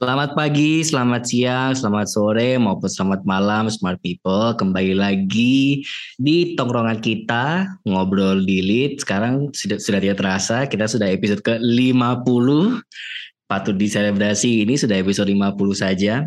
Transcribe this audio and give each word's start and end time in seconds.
Selamat 0.00 0.32
pagi, 0.32 0.80
selamat 0.80 1.22
siang, 1.28 1.76
selamat 1.76 2.08
sore, 2.08 2.56
maupun 2.56 2.88
selamat 2.88 3.20
malam 3.28 3.68
smart 3.68 4.00
people. 4.00 4.56
Kembali 4.56 4.96
lagi 4.96 5.84
di 6.16 6.56
tongkrongan 6.56 7.04
kita, 7.04 7.68
ngobrol 7.84 8.40
di 8.40 8.64
lead. 8.64 8.96
Sekarang 8.96 9.52
sudah, 9.52 9.76
sudah 9.76 10.00
tidak 10.00 10.16
terasa, 10.16 10.64
kita 10.64 10.88
sudah 10.88 11.04
episode 11.04 11.44
ke-50. 11.44 12.48
Patut 13.44 13.76
diselebrasi, 13.76 14.64
ini 14.64 14.80
sudah 14.80 15.04
episode 15.04 15.28
50 15.28 15.52
saja. 15.76 16.24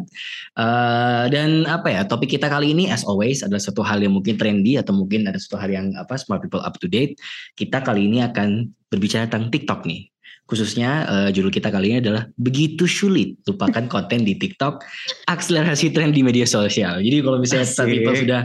Uh, 0.54 1.26
dan 1.34 1.66
apa 1.66 1.98
ya, 1.98 2.02
topik 2.06 2.30
kita 2.30 2.54
kali 2.54 2.78
ini 2.78 2.94
as 2.94 3.02
always 3.10 3.42
adalah 3.42 3.58
satu 3.66 3.82
hal 3.82 3.98
yang 4.06 4.14
mungkin 4.14 4.38
trendy 4.38 4.78
atau 4.78 4.94
mungkin 4.94 5.26
ada 5.26 5.42
satu 5.42 5.58
hal 5.58 5.74
yang 5.74 5.98
apa 5.98 6.14
smart 6.22 6.46
people 6.46 6.62
up 6.62 6.78
to 6.78 6.86
date. 6.86 7.18
Kita 7.58 7.82
kali 7.82 8.06
ini 8.06 8.22
akan 8.22 8.70
berbicara 8.94 9.26
tentang 9.26 9.50
TikTok 9.50 9.90
nih 9.90 10.14
khususnya 10.44 11.08
uh, 11.08 11.30
judul 11.32 11.50
kita 11.50 11.72
kali 11.72 11.96
ini 11.96 11.98
adalah 12.04 12.28
begitu 12.36 12.84
sulit. 12.84 13.40
Lupakan 13.48 13.88
konten 13.88 14.28
di 14.28 14.36
TikTok 14.36 14.84
akselerasi 15.32 15.96
tren 15.96 16.12
di 16.12 16.20
media 16.20 16.44
sosial. 16.44 17.00
Jadi 17.00 17.18
kalau 17.24 17.40
misalnya 17.40 17.68
people 17.88 18.16
sudah 18.16 18.42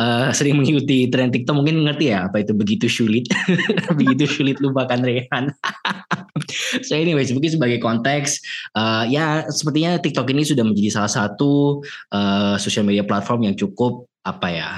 uh, 0.00 0.32
sering 0.32 0.56
mengikuti 0.56 1.12
tren 1.12 1.28
TikTok 1.28 1.52
mungkin 1.52 1.84
ngerti 1.84 2.10
ya 2.10 2.28
apa 2.32 2.40
itu 2.40 2.56
begitu 2.56 2.86
sulit. 2.88 3.28
Begitu 4.00 4.24
sulit 4.24 4.56
lupakan 4.58 5.00
Rehan. 5.04 5.52
So 6.82 6.96
anyways 6.96 7.28
mungkin 7.36 7.52
sebagai 7.52 7.78
konteks 7.84 8.40
uh, 8.72 9.04
ya 9.04 9.44
sepertinya 9.52 10.00
TikTok 10.00 10.32
ini 10.32 10.42
sudah 10.48 10.64
menjadi 10.64 10.90
salah 11.00 11.12
satu 11.12 11.84
uh, 12.08 12.56
social 12.56 12.88
media 12.88 13.04
platform 13.04 13.44
yang 13.44 13.54
cukup 13.54 14.08
apa 14.24 14.48
ya 14.48 14.70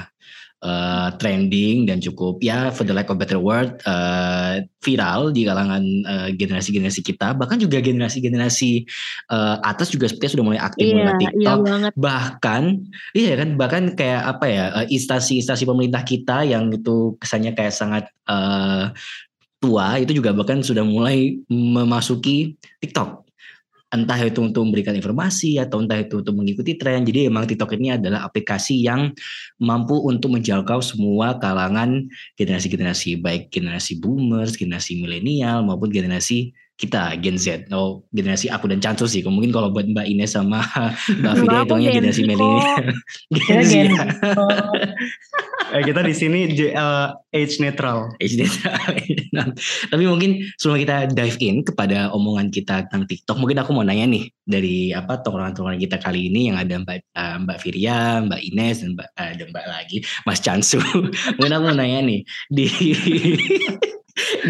uh, 0.65 1.13
trending 1.21 1.85
dan 1.85 2.01
cukup 2.01 2.41
ya 2.41 2.73
for 2.73 2.81
the 2.81 2.91
lack 2.91 3.07
of 3.13 3.21
better 3.21 3.37
word 3.37 3.77
uh, 3.85 4.59
viral 4.81 5.29
di 5.29 5.45
kalangan 5.45 5.83
uh, 6.09 6.29
generasi-generasi 6.33 7.05
kita. 7.05 7.37
Bahkan 7.37 7.61
juga 7.61 7.77
generasi-generasi 7.79 8.89
uh, 9.29 9.61
atas 9.61 9.93
juga 9.93 10.09
sepertinya 10.09 10.33
sudah 10.33 10.45
mulai 10.45 10.59
aktif 10.61 10.83
iya, 10.83 10.91
menggunakan 10.91 11.21
TikTok. 11.21 11.59
iya 11.61 11.91
bahkan 11.93 12.63
iya 13.13 13.33
kan 13.37 13.49
bahkan 13.55 13.83
kayak 13.93 14.21
apa 14.25 14.45
ya 14.49 14.65
instansi-instansi 14.89 15.63
pemerintah 15.69 16.01
kita 16.01 16.41
yang 16.43 16.73
itu 16.73 17.13
kesannya 17.21 17.53
kayak 17.53 17.73
sangat 17.73 18.09
uh, 18.25 18.89
tua 19.61 19.97
itu 20.01 20.17
juga 20.17 20.33
bahkan 20.33 20.61
sudah 20.61 20.85
mulai 20.85 21.41
memasuki 21.49 22.57
TikTok 22.81 23.24
entah 23.95 24.19
itu 24.19 24.43
untuk 24.43 24.67
memberikan 24.67 24.91
informasi 24.91 25.55
atau 25.63 25.79
entah 25.79 26.03
itu 26.03 26.19
untuk 26.19 26.35
mengikuti 26.35 26.75
tren. 26.75 27.07
Jadi 27.07 27.31
emang 27.31 27.47
TikTok 27.47 27.71
ini 27.79 27.95
adalah 27.95 28.27
aplikasi 28.27 28.83
yang 28.83 29.15
mampu 29.57 29.95
untuk 30.03 30.35
menjangkau 30.35 30.83
semua 30.83 31.39
kalangan 31.39 32.03
generasi-generasi 32.35 33.23
baik 33.23 33.49
generasi 33.49 33.97
boomers, 34.03 34.59
generasi 34.59 34.99
milenial 34.99 35.63
maupun 35.63 35.87
generasi 35.89 36.51
kita 36.75 37.15
Gen 37.23 37.39
Z. 37.39 37.71
Oh 37.71 38.03
generasi 38.11 38.51
aku 38.51 38.67
dan 38.67 38.83
Chansu 38.83 39.07
sih. 39.07 39.23
Mungkin 39.23 39.51
kalau 39.55 39.71
buat 39.71 39.87
Mbak 39.87 40.07
Ines 40.07 40.35
sama 40.35 40.63
Mbak 41.21 41.33
Fida 41.39 41.57
hitungnya 41.63 41.89
generasi 41.95 42.21
milenial. 42.27 42.83
Gen 43.47 43.61
Z 43.63 43.73
eh, 45.75 45.83
kita 45.83 46.01
di 46.05 46.13
sini 46.15 46.39
uh, 46.71 47.11
age 47.35 47.59
netral 47.59 48.13
age 48.23 48.39
netral 48.39 48.75
tapi 49.91 50.03
mungkin 50.07 50.45
sebelum 50.55 50.79
kita 50.83 50.97
dive 51.11 51.37
in 51.43 51.65
kepada 51.65 52.11
omongan 52.15 52.47
kita 52.53 52.87
tentang 52.87 53.03
TikTok 53.09 53.37
mungkin 53.41 53.59
aku 53.59 53.75
mau 53.75 53.83
nanya 53.83 54.07
nih 54.07 54.23
dari 54.47 54.95
apa 54.95 55.19
tongkrongan-tongkrongan 55.19 55.81
kita 55.81 55.97
kali 55.99 56.31
ini 56.31 56.53
yang 56.53 56.57
ada 56.59 56.79
Mbak 56.79 56.99
uh, 57.17 57.37
Mbak 57.43 57.57
Firia, 57.59 58.23
Mbak 58.23 58.41
Ines 58.53 58.77
dan 58.83 58.89
Mbak 58.95 59.09
uh, 59.17 59.31
dan 59.35 59.47
Mbak 59.51 59.65
lagi 59.67 59.97
Mas 60.23 60.39
Chansu 60.39 60.79
mungkin 61.35 61.53
aku 61.55 61.63
mau 61.65 61.75
nanya 61.75 61.99
nih 62.05 62.21
di 62.47 62.65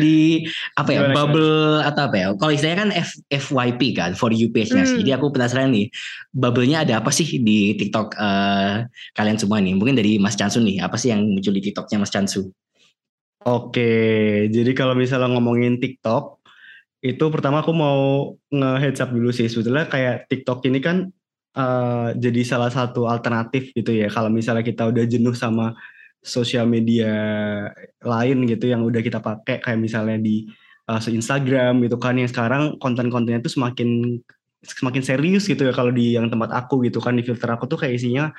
di 0.01 0.45
apa 0.75 0.89
ya 0.91 1.01
Gimana 1.07 1.15
bubble 1.15 1.55
atau 1.83 2.01
apa 2.07 2.15
ya 2.15 2.27
kalau 2.35 2.51
istilahnya 2.51 2.79
kan 2.87 2.91
F, 2.93 3.09
FYP 3.29 3.81
kan 3.95 4.11
for 4.13 4.31
you 4.31 4.49
page-nya 4.51 4.83
hmm. 4.83 5.01
jadi 5.03 5.19
aku 5.19 5.31
penasaran 5.31 5.71
nih 5.71 5.87
bubble-nya 6.31 6.83
ada 6.83 6.99
apa 7.03 7.11
sih 7.11 7.27
di 7.41 7.75
TikTok 7.79 8.15
uh, 8.15 8.83
kalian 9.15 9.37
semua 9.39 9.59
nih? 9.63 9.73
Mungkin 9.75 9.95
dari 9.95 10.19
Mas 10.19 10.35
Chansu 10.35 10.59
nih 10.61 10.83
apa 10.83 10.99
sih 10.99 11.11
yang 11.11 11.23
muncul 11.23 11.55
di 11.55 11.63
TikToknya 11.63 11.97
Mas 12.01 12.11
Chansu? 12.11 12.51
Oke 13.45 13.91
jadi 14.49 14.71
kalau 14.73 14.97
misalnya 14.97 15.31
ngomongin 15.31 15.77
TikTok 15.77 16.45
itu 17.05 17.25
pertama 17.29 17.61
aku 17.61 17.69
mau 17.69 18.33
nge-heads 18.49 19.05
up 19.05 19.13
dulu 19.13 19.29
sih. 19.29 19.45
Sebetulnya 19.45 19.85
kayak 19.85 20.25
TikTok 20.25 20.65
ini 20.65 20.81
kan 20.81 21.05
uh, 21.53 22.09
jadi 22.17 22.41
salah 22.41 22.73
satu 22.73 23.05
alternatif 23.05 23.69
gitu 23.77 23.93
ya. 23.93 24.09
Kalau 24.09 24.33
misalnya 24.33 24.65
kita 24.65 24.89
udah 24.89 25.05
jenuh 25.05 25.37
sama 25.37 25.77
sosial 26.25 26.65
media 26.65 27.13
lain 28.01 28.49
gitu 28.49 28.65
yang 28.73 28.81
udah 28.81 29.05
kita 29.05 29.21
pakai 29.21 29.61
kayak 29.61 29.77
misalnya 29.77 30.17
di 30.17 30.49
uh, 30.89 30.97
Instagram 30.97 31.85
gitu 31.85 32.01
kan 32.01 32.17
yang 32.17 32.25
sekarang 32.25 32.81
konten-kontennya 32.81 33.45
tuh 33.45 33.53
semakin 33.53 34.17
semakin 34.65 35.03
serius 35.05 35.45
gitu 35.45 35.69
ya 35.69 35.73
kalau 35.77 35.93
di 35.93 36.17
yang 36.17 36.33
tempat 36.33 36.49
aku 36.49 36.81
gitu 36.89 36.97
kan 36.97 37.13
di 37.13 37.21
filter 37.21 37.53
aku 37.53 37.69
tuh 37.69 37.77
kayak 37.77 38.01
isinya 38.01 38.33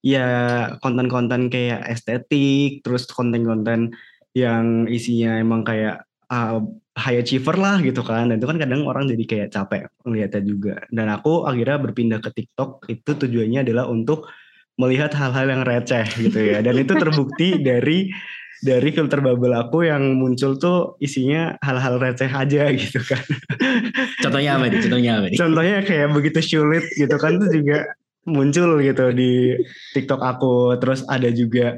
ya 0.00 0.26
konten-konten 0.80 1.52
kayak 1.52 1.84
estetik 1.92 2.80
terus 2.80 3.04
konten-konten 3.12 3.92
yang 4.32 4.88
isinya 4.88 5.36
emang 5.36 5.60
kayak 5.60 6.08
uh, 6.32 6.64
high 6.96 7.20
achiever 7.20 7.56
lah 7.60 7.76
gitu 7.84 8.00
kan 8.00 8.32
dan 8.32 8.40
itu 8.40 8.48
kan 8.48 8.56
kadang 8.56 8.88
orang 8.88 9.04
jadi 9.04 9.24
kayak 9.28 9.48
capek 9.52 9.80
melihatnya 10.08 10.42
juga. 10.42 10.74
Dan 10.88 11.12
aku 11.12 11.44
akhirnya 11.44 11.76
berpindah 11.76 12.20
ke 12.24 12.30
TikTok 12.32 12.88
itu 12.88 13.10
tujuannya 13.20 13.68
adalah 13.68 13.84
untuk 13.88 14.28
melihat 14.76 15.12
hal-hal 15.16 15.48
yang 15.48 15.62
receh 15.64 16.04
gitu 16.20 16.40
ya 16.40 16.60
dan 16.60 16.76
itu 16.76 16.92
terbukti 16.96 17.60
dari 17.60 18.12
dari 18.64 18.88
filter 18.88 19.20
bubble 19.20 19.52
aku 19.52 19.84
yang 19.84 20.16
muncul 20.16 20.56
tuh 20.56 20.96
isinya 21.04 21.56
hal-hal 21.60 22.00
receh 22.00 22.28
aja 22.28 22.72
gitu 22.72 23.00
kan. 23.04 23.20
Contohnya 24.24 24.56
apa 24.56 24.72
nih? 24.72 24.80
Contohnya 24.80 25.12
apa 25.20 25.26
nih? 25.28 25.38
Contohnya 25.38 25.76
kayak 25.84 26.08
begitu 26.16 26.40
sulit 26.40 26.84
gitu 26.96 27.16
kan 27.20 27.36
tuh 27.36 27.52
juga 27.52 27.84
muncul 28.24 28.80
gitu 28.80 29.12
di 29.12 29.60
TikTok 29.92 30.20
aku. 30.24 30.80
Terus 30.80 31.04
ada 31.06 31.28
juga 31.28 31.76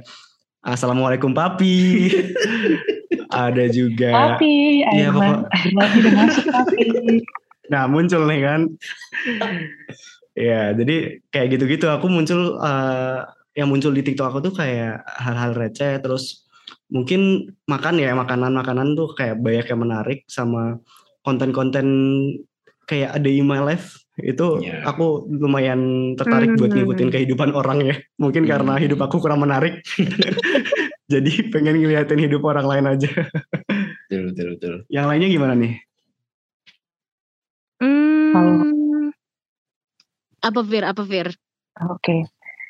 Assalamualaikum 0.62 1.34
papi. 1.34 2.10
ada 3.28 3.68
juga 3.68 4.34
Papi, 4.34 4.82
ya, 4.82 5.12
pokok... 5.12 5.38
masuk 6.16 6.46
papi. 6.48 6.86
Nah 7.68 7.84
muncul 7.84 8.24
nih 8.24 8.40
kan 8.40 8.60
Ya, 10.38 10.70
jadi 10.70 11.18
kayak 11.34 11.58
gitu-gitu 11.58 11.90
aku 11.90 12.06
muncul 12.06 12.62
uh, 12.62 13.26
yang 13.58 13.74
muncul 13.74 13.90
di 13.90 14.06
TikTok 14.06 14.30
aku 14.30 14.38
tuh 14.38 14.54
kayak 14.54 15.02
hal-hal 15.18 15.50
receh 15.58 15.98
terus 15.98 16.46
mungkin 16.86 17.52
makan 17.66 17.98
ya 17.98 18.14
makanan-makanan 18.14 18.94
tuh 18.94 19.18
kayak 19.18 19.42
banyak 19.42 19.66
yang 19.66 19.80
menarik 19.82 20.18
sama 20.30 20.78
konten-konten 21.26 21.86
kayak 22.86 23.18
ada 23.18 23.28
in 23.28 23.44
my 23.44 23.58
life 23.58 23.98
itu 24.18 24.64
yeah. 24.64 24.82
aku 24.86 25.28
lumayan 25.28 26.14
tertarik 26.14 26.56
buat 26.56 26.70
hmm. 26.72 26.78
ngikutin 26.82 27.10
kehidupan 27.12 27.50
orang 27.52 27.84
ya 27.84 27.96
mungkin 28.16 28.46
hmm. 28.46 28.50
karena 28.50 28.74
hidup 28.80 28.98
aku 29.04 29.20
kurang 29.20 29.44
menarik 29.44 29.84
jadi 31.12 31.32
pengen 31.52 31.82
ngeliatin 31.82 32.22
hidup 32.22 32.42
orang 32.46 32.66
lain 32.66 32.86
aja 32.96 33.10
betul 34.08 34.32
betul 34.32 34.46
betul 34.56 34.74
yang 34.88 35.06
lainnya 35.10 35.28
gimana 35.28 35.54
nih 35.54 35.72
hmm. 37.84 38.77
Apa 40.42 40.60
Fir? 40.62 40.84
Apa 40.86 41.02
Fir? 41.04 41.28
Oke. 41.84 41.98
Okay. 41.98 42.20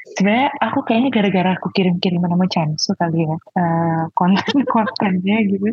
Sebenarnya 0.09 0.49
aku 0.65 0.89
kayaknya 0.89 1.11
gara-gara 1.13 1.51
aku 1.61 1.69
kirim-kirim 1.77 2.25
nama 2.25 2.49
Chansu 2.49 2.97
kali 2.97 3.29
ya 3.29 3.37
uh, 3.37 4.09
konten-kontennya 4.17 5.45
gitu. 5.53 5.69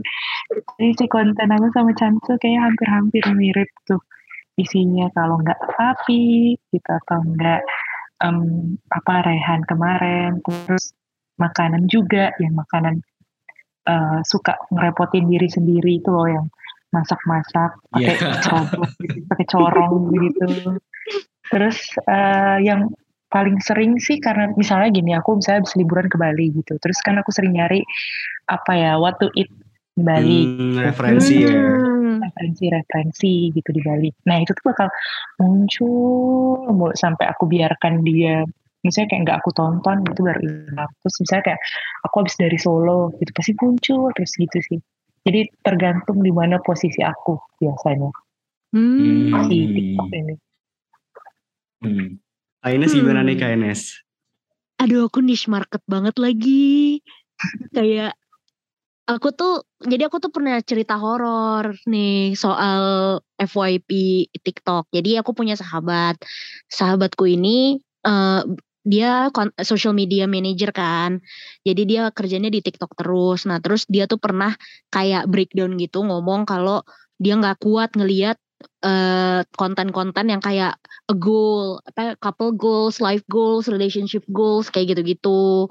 Jadi 0.75 0.91
si 0.91 1.05
konten 1.07 1.47
aku 1.55 1.71
sama 1.71 1.95
Chansu 1.95 2.35
kayak 2.35 2.67
hampir-hampir 2.67 3.23
mirip 3.31 3.71
tuh 3.87 4.03
isinya 4.59 5.07
kalau 5.15 5.39
nggak 5.39 5.59
api 5.79 6.55
gitu 6.71 6.89
atau 6.91 7.19
nggak 7.23 7.61
um, 8.23 8.75
apa 8.87 9.13
Rehan 9.27 9.67
kemarin 9.67 10.39
terus 10.43 10.95
makanan 11.35 11.91
juga 11.91 12.31
yang 12.39 12.55
makanan 12.55 13.03
uh, 13.87 14.23
suka 14.23 14.55
ngerepotin 14.71 15.27
diri 15.27 15.51
sendiri 15.51 15.99
itu 15.99 16.07
loh 16.07 16.27
yang 16.27 16.47
masak-masak 16.95 17.75
pakai 17.91 18.15
yeah. 18.15 18.39
corong 18.39 18.91
gitu, 19.03 19.19
pakai 19.27 19.45
corong 19.51 19.95
gitu 20.15 20.47
Terus 21.51 21.77
uh, 22.07 22.57
yang 22.61 22.89
paling 23.29 23.59
sering 23.59 23.99
sih 23.99 24.21
karena 24.23 24.53
misalnya 24.55 24.89
gini 24.93 25.11
aku 25.11 25.41
misalnya 25.41 25.65
habis 25.65 25.75
liburan 25.75 26.07
ke 26.07 26.17
Bali 26.17 26.55
gitu. 26.55 26.79
Terus 26.79 26.97
kan 27.03 27.19
aku 27.19 27.33
sering 27.35 27.57
nyari 27.57 27.83
apa 28.47 28.71
ya 28.77 28.91
what 28.95 29.19
to 29.19 29.27
eat 29.35 29.51
di 29.95 30.03
Bali. 30.03 30.39
Hmm, 30.45 30.77
referensi 30.79 31.43
ya. 31.43 31.51
hmm, 31.51 32.23
ya. 32.23 32.31
Referensi-referensi 32.31 33.33
gitu 33.51 33.69
di 33.75 33.81
Bali. 33.83 34.09
Nah 34.29 34.39
itu 34.39 34.51
tuh 34.55 34.71
bakal 34.71 34.87
muncul 35.43 36.93
sampai 36.95 37.27
aku 37.27 37.49
biarkan 37.49 38.01
dia 38.01 38.45
misalnya 38.85 39.09
kayak 39.09 39.21
nggak 39.25 39.37
aku 39.41 39.51
tonton 39.57 39.97
gitu 40.05 40.21
baru 40.21 40.39
hilang 40.45 40.91
terus 41.01 41.15
misalnya 41.25 41.43
kayak 41.49 41.61
aku 42.05 42.15
habis 42.21 42.37
dari 42.37 42.57
Solo 42.61 43.09
gitu 43.17 43.31
pasti 43.33 43.51
muncul 43.57 44.13
terus 44.13 44.31
gitu 44.37 44.57
sih 44.61 44.79
jadi 45.25 45.49
tergantung 45.65 46.21
di 46.21 46.29
mana 46.29 46.61
posisi 46.61 47.01
aku 47.01 47.41
biasanya 47.57 48.13
hmm. 48.77 49.33
si 49.49 49.57
TikTok 49.73 50.09
ini 50.13 50.35
Hmm. 51.85 52.17
Ines 52.65 52.91
hmm. 52.91 52.99
gimana 52.99 53.21
nih 53.21 53.37
Kak 53.37 53.51
Ines? 53.53 53.81
Aduh 54.81 55.07
aku 55.07 55.21
niche 55.21 55.47
market 55.47 55.81
banget 55.85 56.17
lagi. 56.17 56.99
Kayak 57.75 58.17
aku 59.05 59.29
tuh 59.37 59.63
jadi 59.85 60.09
aku 60.09 60.17
tuh 60.17 60.33
pernah 60.33 60.57
cerita 60.65 60.97
horor 60.97 61.77
nih 61.85 62.33
soal 62.33 63.17
FYP 63.37 63.89
TikTok. 64.33 64.89
Jadi 64.89 65.21
aku 65.21 65.31
punya 65.37 65.53
sahabat. 65.53 66.17
Sahabatku 66.67 67.29
ini 67.29 67.77
eh, 68.03 68.41
dia 68.85 69.33
social 69.65 69.97
media 69.97 70.29
manager 70.29 70.69
kan. 70.69 71.17
Jadi 71.65 71.81
dia 71.89 72.13
kerjanya 72.13 72.53
di 72.53 72.61
TikTok 72.61 72.93
terus. 72.93 73.49
Nah, 73.49 73.57
terus 73.57 73.89
dia 73.89 74.05
tuh 74.05 74.21
pernah 74.21 74.53
kayak 74.93 75.25
breakdown 75.25 75.73
gitu 75.81 76.05
ngomong 76.05 76.45
kalau 76.45 76.85
dia 77.17 77.33
nggak 77.33 77.65
kuat 77.65 77.97
ngelihat 77.97 78.37
eh, 78.83 79.41
konten-konten 79.57 80.25
yang 80.31 80.41
kayak 80.43 80.77
a 81.09 81.13
goal, 81.15 81.81
apa 81.85 82.15
couple 82.21 82.55
goals, 82.55 83.01
life 83.03 83.23
goals, 83.27 83.67
relationship 83.67 84.23
goals 84.31 84.71
kayak 84.71 84.95
gitu-gitu. 84.95 85.67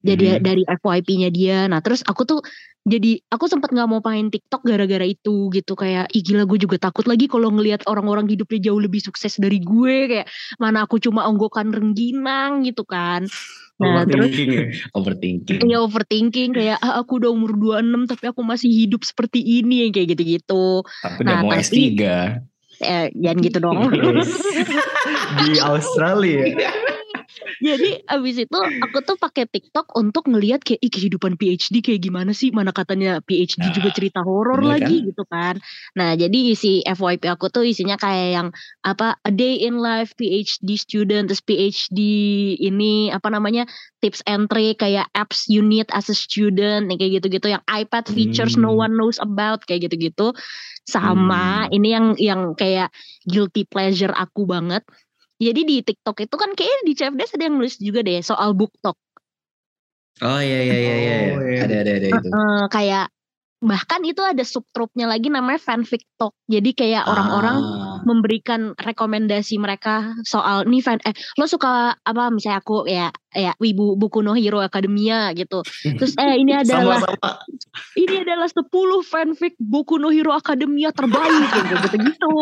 Jadi 0.00 0.24
Mhm. 0.30 0.40
dari 0.40 0.62
FYP-nya 0.64 1.28
dia. 1.28 1.58
Nah, 1.64 1.78
terus 1.78 2.00
aku 2.00 2.24
tuh 2.24 2.40
jadi 2.80 3.20
aku 3.26 3.44
sempat 3.44 3.68
nggak 3.68 3.84
mau 3.86 4.00
main 4.00 4.26
TikTok 4.26 4.64
gara-gara 4.64 5.04
itu 5.04 5.48
gitu 5.50 5.72
kayak 5.74 6.08
ih 6.10 6.24
gila 6.24 6.44
gue 6.44 6.56
juga 6.58 6.80
takut 6.80 7.04
lagi 7.04 7.28
kalau 7.28 7.48
ngelihat 7.50 7.84
orang-orang 7.84 8.24
hidupnya 8.24 8.58
jauh 8.62 8.80
lebih 8.80 8.98
sukses 8.98 9.36
dari 9.36 9.60
gue 9.60 9.96
kayak 10.08 10.26
mana 10.56 10.82
aku 10.82 10.96
cuma 10.96 11.24
onggokan 11.24 11.68
rengginang 11.68 12.64
gitu 12.64 12.82
kan. 12.82 13.28
Nah, 13.76 14.04
terus 14.04 14.28
Overthinking 14.32 14.50
ya. 14.50 14.64
Overthinking. 14.92 15.58
ya 15.62 15.78
overthinking 15.78 16.50
kayak 16.52 16.78
ah, 16.78 16.96
aku 16.96 17.16
udah 17.16 17.28
umur 17.28 17.52
26 17.52 18.08
tapi 18.08 18.24
aku 18.26 18.40
masih 18.40 18.68
hidup 18.70 19.04
seperti 19.04 19.40
ini 19.40 19.88
kayak 19.90 20.16
gitu-gitu. 20.16 20.80
Aku 20.80 21.18
udah 21.20 21.34
Nah, 21.34 21.40
mau 21.42 21.52
tapi- 21.54 21.92
S3. 21.92 22.00
Eh, 22.80 23.12
jangan 23.14 23.38
gitu 23.40 23.58
dong. 23.58 23.76
Di 25.38 25.60
Australia. 25.60 26.44
Jadi 27.60 27.92
abis 28.08 28.48
itu 28.48 28.56
aku 28.80 29.04
tuh 29.04 29.20
pakai 29.20 29.44
TikTok 29.44 29.92
untuk 29.92 30.32
ngelihat 30.32 30.64
kayak 30.64 30.80
Ih, 30.80 30.88
kehidupan 30.88 31.36
PhD 31.36 31.84
kayak 31.84 32.00
gimana 32.00 32.32
sih? 32.32 32.48
Mana 32.56 32.72
katanya 32.72 33.20
PhD 33.20 33.68
juga 33.68 33.92
Nah, 33.92 33.92
cerita 33.92 34.24
horor 34.24 34.64
lagi 34.64 35.04
gitu 35.04 35.28
kan. 35.28 35.60
Nah, 35.92 36.16
jadi 36.16 36.56
isi 36.56 36.80
FYP 36.88 37.28
aku 37.28 37.52
tuh 37.52 37.68
isinya 37.68 38.00
kayak 38.00 38.28
yang 38.32 38.48
apa 38.80 39.20
a 39.28 39.32
day 39.32 39.60
in 39.60 39.76
life 39.76 40.16
PhD 40.16 40.80
student 40.80 41.28
terus 41.28 41.44
PhD 41.44 42.00
ini 42.56 43.12
apa 43.12 43.28
namanya 43.28 43.68
tips 44.00 44.24
and 44.24 44.48
trick 44.48 44.80
kayak 44.80 45.04
apps 45.12 45.44
you 45.52 45.60
need 45.60 45.84
as 45.92 46.08
a 46.08 46.16
student 46.16 46.88
kayak 46.96 47.20
gitu-gitu 47.20 47.52
yang 47.52 47.62
iPad 47.68 48.08
features 48.08 48.56
no 48.56 48.72
Hmm. 48.72 48.88
one 48.88 48.96
knows 48.96 49.20
about 49.20 49.60
kayak 49.68 49.84
gitu-gitu. 49.92 50.32
Sama 50.88 51.68
Hmm. 51.68 51.76
ini 51.76 51.88
yang 51.92 52.06
yang 52.16 52.40
kayak 52.56 52.88
guilty 53.28 53.68
pleasure 53.68 54.16
aku 54.16 54.48
banget. 54.48 54.80
Jadi 55.40 55.60
di 55.64 55.76
TikTok 55.80 56.20
itu 56.20 56.36
kan 56.36 56.52
kayaknya 56.52 56.78
di 56.84 56.92
CFDS 56.92 57.32
ada 57.40 57.44
yang 57.48 57.56
nulis 57.56 57.80
juga 57.80 58.04
deh 58.04 58.20
soal 58.20 58.52
book 58.52 58.76
talk. 58.84 59.00
Oh 60.20 60.36
iya 60.36 60.60
iya 60.68 60.76
iya 60.76 60.94
iya. 61.00 61.16
Oh, 61.32 61.40
iya. 61.40 61.60
Ada 61.64 61.76
ada 61.80 61.92
ada 61.96 62.08
itu. 62.12 62.28
Eh, 62.28 62.64
kayak 62.68 63.06
bahkan 63.60 64.00
itu 64.02 64.24
ada 64.24 64.40
subtropnya 64.40 65.04
lagi 65.04 65.28
namanya 65.28 65.60
fanfic 65.60 66.08
talk. 66.16 66.32
Jadi 66.48 66.72
kayak 66.72 67.04
orang-orang 67.04 67.56
Ah. 67.60 68.00
memberikan 68.02 68.72
rekomendasi 68.74 69.60
mereka 69.60 70.16
soal 70.24 70.64
nih 70.64 70.80
fan 70.80 70.96
eh 71.04 71.12
lo 71.36 71.44
suka 71.44 71.92
apa 71.94 72.32
misalnya 72.32 72.64
aku 72.64 72.88
ya 72.88 73.12
ya 73.30 73.52
wibu 73.60 73.94
buku 73.94 74.24
no 74.24 74.32
hero 74.32 74.58
academia 74.58 75.30
gitu. 75.36 75.60
Terus 75.84 76.16
eh 76.16 76.40
ini 76.40 76.56
adalah 76.64 77.04
Sama-sama. 77.04 77.44
ini 77.94 78.16
adalah 78.24 78.48
10 78.48 78.72
fanfic 79.04 79.54
Boku 79.60 80.00
no 80.00 80.08
Hero 80.08 80.32
Academia 80.32 80.90
terbaik 80.90 81.52
gitu 81.52 81.76
gitu 81.76 81.96
gitu 82.10 82.34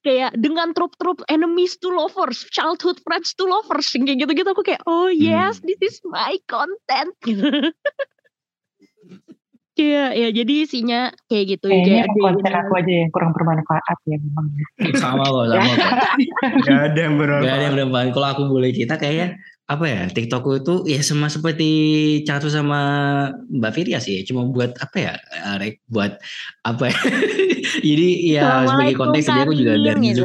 kayak 0.00 0.32
dengan 0.34 0.72
trop-trop 0.72 1.20
enemies 1.28 1.76
to 1.76 1.92
lovers 1.92 2.48
childhood 2.50 2.96
friends 3.04 3.36
to 3.36 3.44
lovers 3.44 3.92
kayak 3.92 4.16
gitu 4.18 4.32
gitu 4.32 4.48
aku 4.50 4.64
kayak 4.64 4.80
oh 4.88 5.06
yes 5.06 5.60
this 5.62 5.78
is 5.84 6.00
my 6.08 6.34
content 6.48 7.12
gitu 7.22 7.44
Kayak 9.76 10.10
ya 10.16 10.28
jadi 10.32 10.52
isinya 10.64 11.00
kayak 11.28 11.44
gitu 11.52 11.68
Kayaknya 11.68 12.08
kayak 12.08 12.24
konten 12.24 12.52
aku 12.56 12.72
aja 12.80 12.92
yang 12.96 13.10
kurang 13.12 13.30
bermanfaat 13.36 13.98
ya 14.08 14.16
memang. 14.16 14.46
Sama 14.96 15.24
kok, 15.28 15.44
sama 15.52 15.72
kok. 15.76 15.90
Gak 16.64 16.80
ada 16.80 17.00
yang 17.04 17.14
Gak 17.20 17.44
ada 17.44 17.60
yang 17.60 17.76
bermanfaat. 17.76 17.76
bermanfaat. 17.76 18.08
Kalau 18.16 18.28
aku 18.32 18.42
boleh 18.48 18.72
cerita 18.72 18.96
kayaknya 18.96 19.36
apa 19.66 19.84
ya 19.90 20.06
TikTokku 20.06 20.62
itu 20.62 20.74
ya 20.86 21.02
sama 21.02 21.26
seperti 21.26 21.70
Catu 22.22 22.46
sama 22.46 22.78
Mbak 23.50 23.72
Firya 23.74 23.98
sih 23.98 24.22
cuma 24.22 24.46
buat 24.46 24.78
apa 24.78 24.94
ya 24.94 25.12
Arek 25.58 25.82
buat 25.90 26.22
apa 26.62 26.86
ya 26.86 26.98
jadi 27.90 28.08
ya 28.38 28.62
sebagai 28.62 28.94
konteks 28.94 29.26
tadi 29.26 29.42
aku 29.42 29.58
juga 29.58 29.74
udah 29.74 29.94
Karin, 29.98 30.06
gitu. 30.06 30.22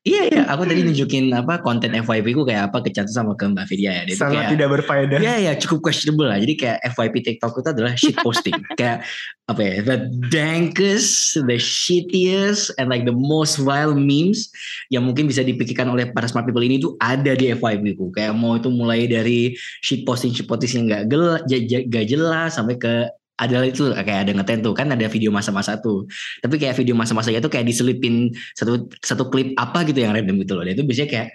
Iya 0.00 0.22
iya 0.32 0.42
aku 0.48 0.64
tadi 0.64 0.80
nunjukin 0.80 1.28
apa 1.36 1.60
konten 1.60 1.92
FYP 1.92 2.32
ku 2.32 2.42
kayak 2.48 2.72
apa 2.72 2.80
ke 2.80 2.88
Catu 2.88 3.12
sama 3.12 3.36
ke 3.36 3.44
Mbak 3.44 3.66
Firya 3.68 4.00
ya 4.00 4.02
Dia 4.08 4.16
Sangat 4.16 4.48
kayak, 4.48 4.52
tidak 4.56 4.68
berfaedah. 4.80 5.18
Ya 5.20 5.34
ya 5.36 5.52
cukup 5.60 5.84
questionable 5.84 6.32
lah. 6.32 6.40
Jadi 6.40 6.54
kayak 6.56 6.78
FYP 6.96 7.14
TikTok 7.20 7.60
itu 7.60 7.68
adalah 7.68 7.92
shit 7.94 8.16
posting. 8.24 8.56
kayak 8.80 9.04
apa 9.44 9.60
ya? 9.60 9.74
The 9.84 9.98
dankest, 10.32 11.36
the 11.44 11.60
shittiest, 11.60 12.72
and 12.80 12.88
like 12.88 13.04
the 13.04 13.14
most 13.14 13.60
vile 13.60 13.92
memes 13.92 14.48
yang 14.88 15.04
mungkin 15.04 15.28
bisa 15.28 15.44
dipikirkan 15.44 15.92
oleh 15.92 16.08
para 16.08 16.24
smart 16.24 16.48
people 16.48 16.64
ini 16.64 16.80
tuh 16.80 16.96
ada 16.98 17.36
di 17.36 17.52
FYP 17.52 18.00
ku. 18.00 18.08
Kayak 18.10 18.32
mau 18.32 18.56
itu 18.56 18.72
mulai 18.72 19.04
dari 19.04 19.52
shit 19.84 20.08
posting 20.08 20.32
shit 20.32 20.48
posting 20.48 20.88
yang 20.88 21.04
gak, 21.04 21.04
gel- 21.12 21.86
gak 21.92 22.06
jelas 22.08 22.56
sampai 22.56 22.80
ke 22.80 23.04
adalah 23.40 23.66
itu 23.66 23.88
kayak 23.96 24.28
ada 24.28 24.32
ngeten 24.36 24.60
tuh 24.60 24.76
kan 24.76 24.92
ada 24.92 25.08
video 25.08 25.32
masa-masa 25.32 25.80
tuh. 25.80 26.04
Tapi 26.44 26.60
kayak 26.60 26.76
video 26.76 26.92
masa-masanya 26.92 27.40
tuh 27.40 27.48
kayak 27.48 27.64
diselipin 27.64 28.28
satu 28.52 28.86
satu 29.00 29.32
klip 29.32 29.56
apa 29.56 29.88
gitu 29.88 30.04
yang 30.04 30.12
random 30.12 30.44
gitu 30.44 30.60
loh. 30.60 30.64
Dan 30.68 30.76
itu 30.76 30.84
biasanya 30.84 31.08
kayak 31.08 31.28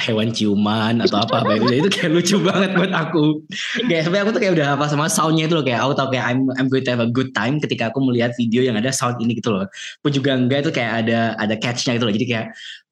hewan 0.00 0.32
ciuman 0.32 1.04
atau 1.04 1.20
apa 1.20 1.44
apa 1.44 1.60
itu 1.60 1.84
itu 1.84 1.90
kayak 1.92 2.10
lucu 2.16 2.36
banget 2.40 2.72
buat 2.74 2.92
aku. 2.96 3.44
Kayak 3.86 4.02
sampai 4.08 4.20
aku 4.24 4.30
tuh 4.32 4.40
kayak 4.40 4.54
udah 4.56 4.66
hafal 4.74 4.88
sama 4.88 5.06
soundnya 5.06 5.44
itu 5.46 5.54
loh. 5.54 5.64
Kayak 5.64 5.80
aku 5.84 5.92
tau 5.94 6.08
kayak 6.08 6.24
I'm 6.32 6.40
I'm 6.56 6.66
going 6.72 6.84
to 6.88 6.92
have 6.96 7.04
a 7.04 7.10
good 7.12 7.30
time 7.36 7.60
ketika 7.60 7.92
aku 7.92 8.00
melihat 8.00 8.32
video 8.34 8.64
yang 8.64 8.74
ada 8.80 8.90
sound 8.90 9.20
ini 9.20 9.36
gitu 9.36 9.52
loh. 9.52 9.68
Pun 10.00 10.10
juga 10.10 10.34
enggak 10.34 10.66
itu 10.66 10.70
kayak 10.72 10.92
ada 11.06 11.36
ada 11.36 11.54
catchnya 11.60 12.00
gitu 12.00 12.08
loh. 12.08 12.14
Jadi 12.16 12.26
kayak 12.26 12.46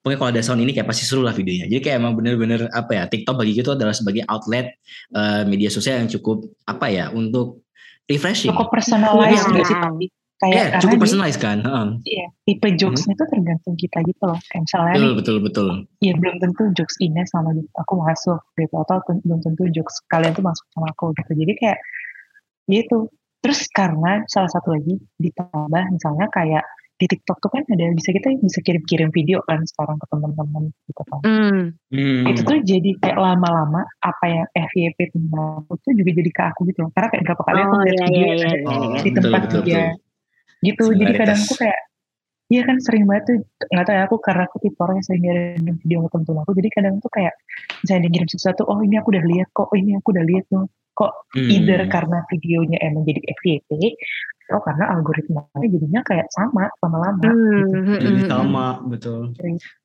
pokoknya 0.05 0.19
kalau 0.21 0.31
ada 0.37 0.43
sound 0.45 0.61
ini 0.61 0.73
kayak 0.77 0.89
pasti 0.93 1.05
seru 1.09 1.25
lah 1.25 1.33
videonya. 1.33 1.67
Jadi 1.73 1.81
kayak 1.81 1.97
emang 2.05 2.13
bener-bener 2.21 2.69
apa 2.71 2.93
ya 2.93 3.05
TikTok 3.09 3.35
bagi 3.41 3.53
gitu 3.57 3.73
adalah 3.73 3.97
sebagai 3.97 4.23
outlet 4.29 4.77
eh, 5.17 5.43
media 5.49 5.73
sosial 5.73 6.05
yang 6.05 6.09
cukup 6.13 6.45
apa 6.69 6.87
ya 6.93 7.09
untuk 7.11 7.65
refreshing 8.09 8.51
Cukup 8.55 8.69
personalized 8.73 9.45
Iya. 9.45 9.53
nggak 9.53 9.67
sih 9.67 9.77
tapi 9.77 10.07
kayak 10.41 10.55
ya 10.57 10.65
karena 10.73 10.81
cukup 10.81 10.99
personalized 11.05 11.41
kan 11.45 11.59
Heeh. 11.61 11.87
Iya, 12.09 12.27
tipe 12.49 12.69
jokesnya 12.81 13.13
itu 13.13 13.25
tergantung 13.29 13.75
kita 13.77 13.99
gitu 14.09 14.23
loh. 14.25 14.41
Kayak 14.49 14.63
misalnya 14.65 14.93
betul 14.97 15.05
nih, 15.05 15.17
betul 15.21 15.37
betul 15.45 15.67
ya 16.01 16.13
belum 16.17 16.37
tentu 16.41 16.63
jokes 16.73 16.97
Ines 17.05 17.29
sama 17.29 17.53
gitu, 17.53 17.69
aku 17.77 17.93
masuk 18.01 18.41
gitu. 18.57 18.75
Atau 18.81 18.97
belum 19.21 19.41
tentu 19.45 19.63
jokes 19.69 20.01
kalian 20.09 20.33
tuh 20.33 20.41
masuk 20.41 20.65
sama 20.73 20.89
aku 20.97 21.13
gitu. 21.21 21.31
Jadi 21.45 21.53
kayak 21.61 21.79
gitu. 22.73 23.13
Terus 23.45 23.61
karena 23.73 24.25
salah 24.33 24.49
satu 24.49 24.73
lagi 24.77 24.97
ditambah 25.21 25.85
misalnya 25.93 26.29
kayak 26.33 26.65
di 27.01 27.09
TikTok 27.09 27.41
tuh 27.41 27.49
kan 27.49 27.65
ada 27.65 27.97
bisa 27.97 28.13
kita 28.13 28.29
bisa 28.45 28.61
kirim-kirim 28.61 29.09
video 29.09 29.41
kan 29.49 29.65
sekarang 29.65 29.97
ke 29.97 30.07
teman-teman 30.13 30.69
gitu 30.85 31.03
kan. 31.09 31.21
Hmm. 31.25 31.61
Hmm. 31.89 32.29
Itu 32.29 32.45
tuh 32.45 32.61
jadi 32.61 32.91
kayak 33.01 33.17
lama-lama 33.17 33.89
apa 34.05 34.25
yang 34.29 34.47
FYP 34.53 35.17
tentang 35.17 35.65
aku 35.65 35.81
tuh 35.81 35.97
juga 35.97 36.11
jadi 36.21 36.31
ke 36.31 36.43
aku 36.53 36.61
gitu 36.69 36.85
loh. 36.85 36.93
Karena 36.93 37.09
kayak 37.09 37.23
berapa 37.25 37.43
kali 37.49 37.59
aku 37.65 37.73
Oh, 37.73 37.83
lihat 37.89 37.97
iya, 37.97 38.05
video 38.05 38.21
iya, 38.21 38.29
yang 38.29 38.37
iya, 38.37 38.53
iya, 38.53 38.69
Oh, 38.69 38.83
di 39.01 39.11
betul, 39.11 39.23
tempat 39.25 39.41
betul, 39.49 39.61
dia 39.65 39.75
betul. 39.81 39.89
gitu 40.61 40.85
jadi 40.93 41.13
kadang 41.17 41.41
tuh 41.41 41.57
kayak 41.57 41.81
Iya 42.51 42.67
kan 42.67 42.83
sering 42.83 43.07
banget 43.07 43.25
tuh 43.31 43.37
nggak 43.71 43.85
tahu 43.87 43.95
ya 43.95 44.03
aku 44.11 44.17
karena 44.27 44.43
aku 44.51 44.59
tipe 44.59 44.75
orang 44.83 44.99
yang 44.99 45.07
sering 45.07 45.23
ngirim 45.23 45.75
video 45.87 45.99
ke 46.03 46.09
temen 46.11 46.43
aku 46.43 46.53
jadi 46.59 46.69
kadang 46.75 46.95
tuh 46.99 47.11
kayak 47.15 47.35
misalnya 47.79 48.01
dia 48.03 48.11
ngirim 48.11 48.27
sesuatu 48.35 48.63
oh 48.67 48.79
ini 48.83 48.99
aku 48.99 49.15
udah 49.15 49.23
lihat 49.23 49.49
kok 49.55 49.71
oh 49.71 49.77
ini 49.79 49.95
aku 49.95 50.09
udah 50.11 50.25
lihat 50.27 50.45
tuh 50.51 50.67
kok 51.01 51.13
Hmm. 51.31 51.49
either 51.49 51.81
karena 51.89 52.21
videonya 52.29 52.77
emang 52.83 53.07
jadi 53.07 53.23
FYP 53.33 53.71
atau 54.51 54.59
karena 54.67 54.85
algoritmanya 54.91 55.67
jadinya 55.71 56.01
kayak 56.03 56.27
sama 56.29 56.67
lama-lama 56.83 57.23
Hmm, 57.23 57.31
gitu. 57.31 57.77
hmm, 57.79 57.87
Jadi 57.95 58.11
hmm, 58.11 58.19
hmm. 58.19 58.29
sama 58.29 58.67
betul. 58.85 59.21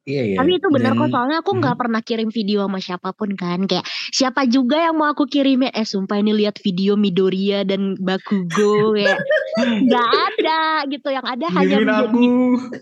Iya, 0.05 0.21
iya. 0.21 0.37
Tapi 0.37 0.51
itu 0.57 0.67
benar 0.69 0.93
kok 0.93 1.09
soalnya 1.09 1.37
aku 1.41 1.51
nggak 1.57 1.73
Hmm. 1.73 1.81
pernah 1.81 2.01
kirim 2.01 2.29
video 2.29 2.65
sama 2.65 2.77
siapa 2.77 3.09
pun 3.09 3.29
kan 3.33 3.65
kayak 3.65 3.85
siapa 4.09 4.45
juga 4.45 4.77
yang 4.77 4.97
mau 4.97 5.09
aku 5.09 5.25
kirimin 5.25 5.69
eh 5.69 5.81
sumpah 5.81 6.17
ini 6.17 6.33
lihat 6.35 6.57
video 6.61 6.93
Midoriya 6.93 7.61
dan 7.61 7.93
Bakugo 7.97 8.93
kayak 8.93 9.17
nggak 9.85 10.09
ada 10.09 10.61
gitu 10.89 11.09
yang 11.09 11.25
ada 11.25 11.45
hanya 11.51 11.77
menjadi 11.79 12.05
aku. 12.09 12.25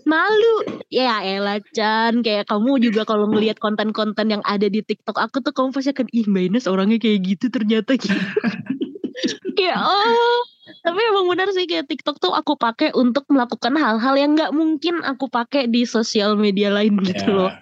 malu 0.04 0.54
ya 0.88 1.20
elah 1.22 1.60
Chan 1.72 2.20
kayak 2.20 2.44
kamu 2.44 2.80
juga 2.82 3.04
kalau 3.04 3.24
ngelihat 3.26 3.56
konten-konten 3.56 4.28
yang 4.28 4.42
ada 4.44 4.68
di 4.68 4.80
TikTok 4.80 5.16
aku 5.16 5.40
tuh 5.40 5.52
kamu 5.52 5.72
pasti 5.72 5.92
akan 5.92 6.08
ih 6.12 6.24
Mbak 6.24 6.44
Ines 6.48 6.64
orangnya 6.66 6.96
kayak 6.96 7.20
gitu 7.24 7.46
ternyata 7.48 7.96
gitu 7.96 8.12
kayak 9.58 9.78
oh 9.78 10.38
tapi 10.80 11.00
emang 11.00 11.26
benar 11.28 11.48
sih 11.52 11.64
kayak 11.64 11.86
TikTok 11.86 12.18
tuh 12.18 12.32
aku 12.32 12.56
pakai 12.56 12.90
untuk 12.92 13.24
melakukan 13.28 13.76
hal-hal 13.76 14.14
yang 14.16 14.34
nggak 14.34 14.50
mungkin 14.50 15.00
aku 15.00 15.28
pakai 15.28 15.68
di 15.68 15.84
sosial 15.84 16.34
media 16.34 16.72
lain 16.72 16.98
gitu 17.00 17.30
Ya, 17.30 17.36
loh 17.46 17.52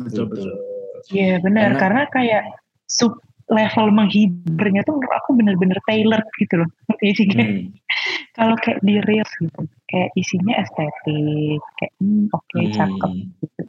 Betul 0.00 0.32
betul. 0.32 0.52
Iya 1.12 1.40
benar 1.40 1.76
Karena- 1.76 1.80
karena, 1.80 2.02
kayak 2.08 2.42
sub 2.86 3.12
level 3.50 3.90
menghiburnya 3.90 4.80
tuh 4.86 4.94
menurut 4.96 5.14
aku 5.18 5.30
bener-bener 5.34 5.78
tailored 5.84 6.24
gitu 6.38 6.62
loh 6.62 6.68
isinya 7.02 7.42
Hmm. 7.42 7.68
kalau 8.38 8.54
kayak 8.62 8.78
di 8.80 9.02
reels 9.04 9.28
gitu 9.42 9.60
kayak 9.90 10.08
isinya 10.14 10.54
estetik 10.62 11.60
kayak 11.76 11.92
hmm, 11.98 12.30
oke 12.30 12.46
Hmm. 12.54 12.72
cakep 12.72 13.12
gitu 13.42 13.62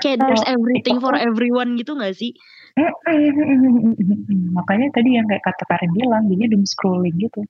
Kayak 0.00 0.24
there's 0.24 0.46
everything 0.48 0.98
for 0.98 1.12
everyone 1.12 1.76
gitu 1.76 1.92
gak 1.92 2.16
sih? 2.16 2.32
Makanya 4.56 4.88
tadi 4.96 5.20
yang 5.20 5.26
kayak 5.28 5.44
kata 5.44 5.64
Karin 5.68 5.92
bilang, 5.92 6.24
dia 6.28 6.48
doom 6.48 6.64
scrolling 6.64 7.16
gitu. 7.20 7.40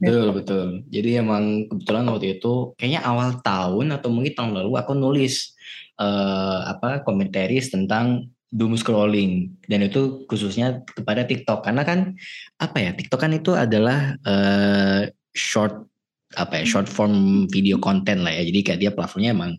Betul, 0.00 0.28
betul. 0.36 0.66
Jadi 0.92 1.10
emang 1.16 1.68
kebetulan 1.72 2.04
waktu 2.12 2.26
itu 2.38 2.76
kayaknya 2.76 3.00
awal 3.08 3.40
tahun 3.40 3.96
atau 3.96 4.08
mungkin 4.12 4.32
tahun 4.36 4.52
lalu 4.60 4.72
aku 4.76 4.92
nulis 4.92 5.56
uh, 5.96 6.68
apa 6.68 7.00
komentaris 7.04 7.72
tentang 7.72 8.28
doom 8.52 8.76
scrolling. 8.76 9.56
Dan 9.64 9.88
itu 9.88 10.28
khususnya 10.28 10.84
kepada 10.84 11.24
TikTok. 11.24 11.64
Karena 11.64 11.82
kan 11.82 12.12
apa 12.60 12.76
ya 12.76 12.90
TikTok 12.92 13.20
kan 13.20 13.32
itu 13.32 13.56
adalah 13.56 14.14
uh, 14.28 15.08
short 15.32 15.88
apa 16.36 16.60
ya 16.60 16.64
short 16.68 16.90
form 16.90 17.46
video 17.48 17.80
content 17.80 18.20
lah 18.26 18.32
ya. 18.34 18.44
Jadi 18.44 18.60
kayak 18.60 18.80
dia 18.82 18.90
platformnya 18.92 19.32
emang 19.32 19.56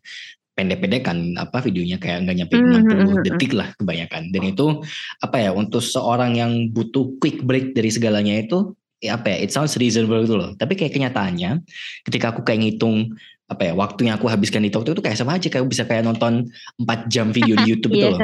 pendek-pendek 0.58 1.06
kan 1.06 1.38
apa 1.38 1.62
videonya 1.62 2.02
kayak 2.02 2.26
nggak 2.26 2.38
nyampe 2.42 2.56
60 2.58 2.66
hmm, 2.66 2.74
hmm, 2.74 2.98
hmm, 2.98 3.24
detik 3.30 3.54
lah 3.54 3.70
kebanyakan. 3.78 4.34
Dan 4.34 4.42
itu 4.50 4.82
apa 5.22 5.38
ya 5.38 5.54
untuk 5.54 5.86
seorang 5.86 6.34
yang 6.34 6.74
butuh 6.74 7.14
quick 7.22 7.46
break 7.46 7.78
dari 7.78 7.94
segalanya 7.94 8.42
itu 8.42 8.74
ya 8.98 9.22
apa 9.22 9.30
ya 9.30 9.38
it 9.46 9.54
sounds 9.54 9.78
reasonable 9.78 10.26
gitu 10.26 10.34
loh. 10.34 10.58
Tapi 10.58 10.74
kayak 10.74 10.98
kenyataannya 10.98 11.62
ketika 12.10 12.34
aku 12.34 12.42
kayak 12.42 12.66
ngitung 12.66 13.14
apa 13.48 13.72
ya 13.72 13.74
waktunya 13.78 14.18
aku 14.18 14.28
habiskan 14.28 14.66
di 14.66 14.74
TikTok 14.74 14.98
itu 14.98 15.04
kayak 15.06 15.16
sama 15.16 15.40
aja 15.40 15.48
kayak 15.48 15.70
bisa 15.70 15.88
kayak 15.88 16.04
nonton 16.04 16.50
4 16.82 17.08
jam 17.08 17.30
video 17.30 17.56
di 17.62 17.66
YouTube 17.72 17.94
gitu 17.94 18.18
loh. 18.18 18.20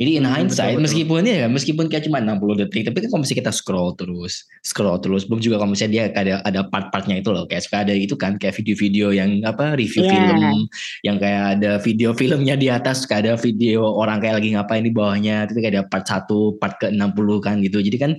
Jadi 0.00 0.16
in 0.16 0.24
hindsight 0.24 0.80
betul, 0.80 0.84
meskipun 0.88 1.20
ya 1.28 1.44
meskipun 1.44 1.84
kayak 1.92 2.08
cuma 2.08 2.24
60 2.24 2.64
detik 2.64 2.88
tapi 2.88 3.04
kan 3.04 3.08
kalau 3.12 3.20
misalnya 3.20 3.40
kita 3.44 3.52
scroll 3.52 3.92
terus 3.92 4.48
scroll 4.64 4.96
terus 4.96 5.28
belum 5.28 5.44
juga 5.44 5.60
kalau 5.60 5.76
misalnya 5.76 5.92
dia 5.92 6.04
ada 6.16 6.34
ada 6.40 6.60
part-partnya 6.72 7.20
itu 7.20 7.28
loh 7.28 7.44
kayak 7.44 7.68
suka 7.68 7.84
ada 7.84 7.92
itu 7.92 8.16
kan 8.16 8.40
kayak 8.40 8.56
video-video 8.56 9.12
yang 9.12 9.44
apa 9.44 9.76
review 9.76 10.08
yeah. 10.08 10.32
film 10.32 10.56
yang 11.04 11.16
kayak 11.20 11.60
ada 11.60 11.76
video 11.84 12.16
filmnya 12.16 12.56
di 12.56 12.72
atas 12.72 13.04
suka 13.04 13.20
ada 13.20 13.36
video 13.36 13.84
orang 13.84 14.24
kayak 14.24 14.40
lagi 14.40 14.56
ngapain 14.56 14.88
di 14.88 14.92
bawahnya 14.92 15.44
itu 15.44 15.60
kayak 15.60 15.72
ada 15.76 15.84
part 15.84 16.08
1 16.08 16.56
part 16.56 16.74
ke 16.80 16.86
60 16.88 17.44
kan 17.44 17.54
gitu. 17.60 17.78
Jadi 17.84 17.96
kan 18.00 18.12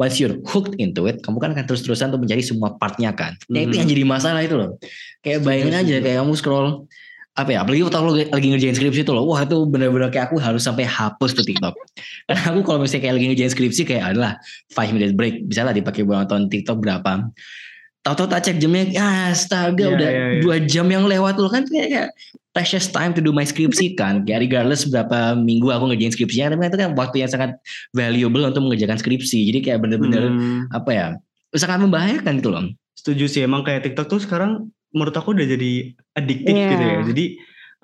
once 0.00 0.18
you're 0.18 0.38
hooked 0.48 0.74
into 0.82 1.06
it, 1.06 1.20
kamu 1.22 1.38
kan 1.38 1.50
akan 1.54 1.64
terus-terusan 1.68 2.10
untuk 2.10 2.26
mencari 2.26 2.42
semua 2.42 2.74
partnya 2.76 3.14
kan. 3.14 3.38
Ya 3.52 3.62
itu 3.62 3.78
yang 3.78 3.88
jadi 3.88 4.02
masalah 4.02 4.40
itu 4.42 4.56
loh. 4.58 4.80
Kayak 5.22 5.46
bayangin 5.46 5.76
aja 5.76 5.94
kayak 6.02 6.16
kamu 6.24 6.32
scroll 6.34 6.90
apa 7.32 7.48
ya 7.48 7.64
apalagi 7.64 7.80
waktu 7.88 7.96
lo 7.96 8.12
lagi 8.12 8.46
ngerjain 8.52 8.76
skripsi 8.76 9.08
tuh 9.08 9.16
loh 9.16 9.24
wah 9.24 9.40
itu 9.40 9.64
bener-bener 9.64 10.12
kayak 10.12 10.28
aku 10.28 10.36
harus 10.36 10.68
sampai 10.68 10.84
hapus 10.84 11.32
tuh 11.32 11.44
TikTok. 11.48 11.72
Karena 12.28 12.42
aku 12.52 12.60
kalau 12.60 12.84
misalnya 12.84 13.08
kayak 13.08 13.14
lagi 13.16 13.26
ngerjain 13.32 13.52
skripsi 13.56 13.82
kayak 13.88 14.04
adalah 14.12 14.36
five 14.68 14.92
minute 14.92 15.16
break 15.16 15.48
bisa 15.48 15.64
lah 15.64 15.72
dipakai 15.72 16.04
buat 16.04 16.28
nonton 16.28 16.52
TikTok 16.52 16.84
berapa. 16.84 17.32
Tahu-tahu 18.02 18.28
tak 18.34 18.40
cek 18.44 18.56
jamnya 18.58 18.84
ya 18.90 19.06
astaga 19.30 19.80
yeah, 19.80 19.94
udah 19.94 20.10
yeah, 20.10 20.28
yeah. 20.36 20.42
dua 20.42 20.56
jam 20.60 20.90
yang 20.90 21.06
lewat 21.06 21.38
tuh 21.38 21.46
kan 21.48 21.62
kayak, 21.64 21.88
kayak 21.88 22.08
precious 22.52 22.90
time 22.90 23.16
to 23.16 23.24
do 23.24 23.32
my 23.32 23.48
skripsi 23.48 23.96
kan. 23.96 24.28
Kayak 24.28 24.52
regardless 24.52 24.84
berapa 24.84 25.32
minggu 25.38 25.72
aku 25.72 25.88
ngerjain 25.88 26.12
skripsinya 26.12 26.52
tapi 26.52 26.68
itu 26.68 26.78
kan 26.84 26.92
waktu 26.98 27.16
yang 27.24 27.30
sangat 27.32 27.56
valuable 27.96 28.44
untuk 28.44 28.60
mengerjakan 28.68 29.00
skripsi. 29.00 29.48
Jadi 29.48 29.58
kayak 29.64 29.80
bener-bener 29.80 30.28
hmm. 30.28 30.68
apa 30.68 30.90
ya 30.92 31.06
sangat 31.56 31.80
membahayakan 31.80 32.44
gitu 32.44 32.52
loh. 32.52 32.68
Setuju 32.92 33.24
sih 33.24 33.40
emang 33.40 33.64
kayak 33.64 33.88
TikTok 33.88 34.10
tuh 34.10 34.20
sekarang 34.20 34.68
menurut 34.92 35.14
aku 35.16 35.32
udah 35.32 35.46
jadi 35.48 35.72
adiktif 36.16 36.54
yeah. 36.54 36.70
gitu 36.70 36.84
ya. 36.84 36.98
Jadi 37.12 37.24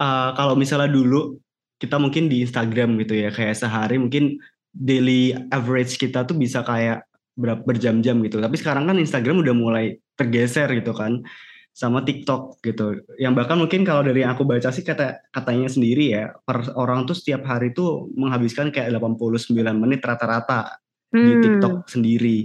uh, 0.00 0.30
kalau 0.36 0.54
misalnya 0.54 0.92
dulu 0.92 1.40
kita 1.80 1.96
mungkin 1.96 2.28
di 2.28 2.44
Instagram 2.44 3.00
gitu 3.02 3.16
ya, 3.16 3.32
kayak 3.32 3.56
sehari 3.56 3.96
mungkin 3.96 4.38
daily 4.72 5.34
average 5.50 5.96
kita 5.96 6.28
tuh 6.28 6.36
bisa 6.36 6.62
kayak 6.62 7.08
berapa 7.38 7.64
berjam-jam 7.64 8.20
gitu. 8.22 8.38
Tapi 8.38 8.56
sekarang 8.60 8.86
kan 8.86 8.96
Instagram 9.00 9.40
udah 9.42 9.54
mulai 9.56 9.84
tergeser 10.18 10.68
gitu 10.76 10.92
kan 10.92 11.22
sama 11.70 12.02
TikTok 12.02 12.58
gitu. 12.66 13.06
Yang 13.22 13.34
bahkan 13.38 13.56
mungkin 13.62 13.86
kalau 13.86 14.02
dari 14.02 14.26
yang 14.26 14.34
aku 14.34 14.42
baca 14.42 14.74
sih 14.74 14.82
kata 14.82 15.30
katanya 15.30 15.70
sendiri 15.70 16.10
ya, 16.10 16.34
per 16.42 16.74
orang 16.74 17.06
tuh 17.06 17.14
setiap 17.14 17.46
hari 17.46 17.70
tuh 17.70 18.10
menghabiskan 18.18 18.74
kayak 18.74 18.90
89 18.98 19.54
menit 19.78 20.02
rata-rata 20.02 20.82
hmm. 21.14 21.22
di 21.22 21.32
TikTok 21.38 21.74
sendiri 21.86 22.38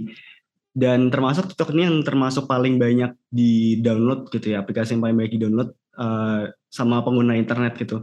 dan 0.74 1.06
termasuk 1.08 1.54
TikTok 1.54 1.70
ini 1.70 1.86
yang 1.86 1.98
termasuk 2.02 2.50
paling 2.50 2.82
banyak 2.82 3.14
di 3.30 3.78
download 3.78 4.26
gitu 4.34 4.58
ya 4.58 4.66
aplikasi 4.66 4.98
yang 4.98 5.02
paling 5.06 5.16
banyak 5.22 5.32
di 5.38 5.40
download 5.46 5.70
uh, 5.94 6.50
sama 6.66 7.00
pengguna 7.06 7.38
internet 7.38 7.78
gitu. 7.78 8.02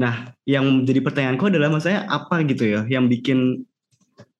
Nah, 0.00 0.32
yang 0.48 0.88
jadi 0.88 1.04
pertanyaanku 1.04 1.52
adalah 1.52 1.68
maksudnya 1.68 2.08
apa 2.08 2.40
gitu 2.48 2.64
ya 2.64 2.88
yang 2.88 3.04
bikin 3.04 3.68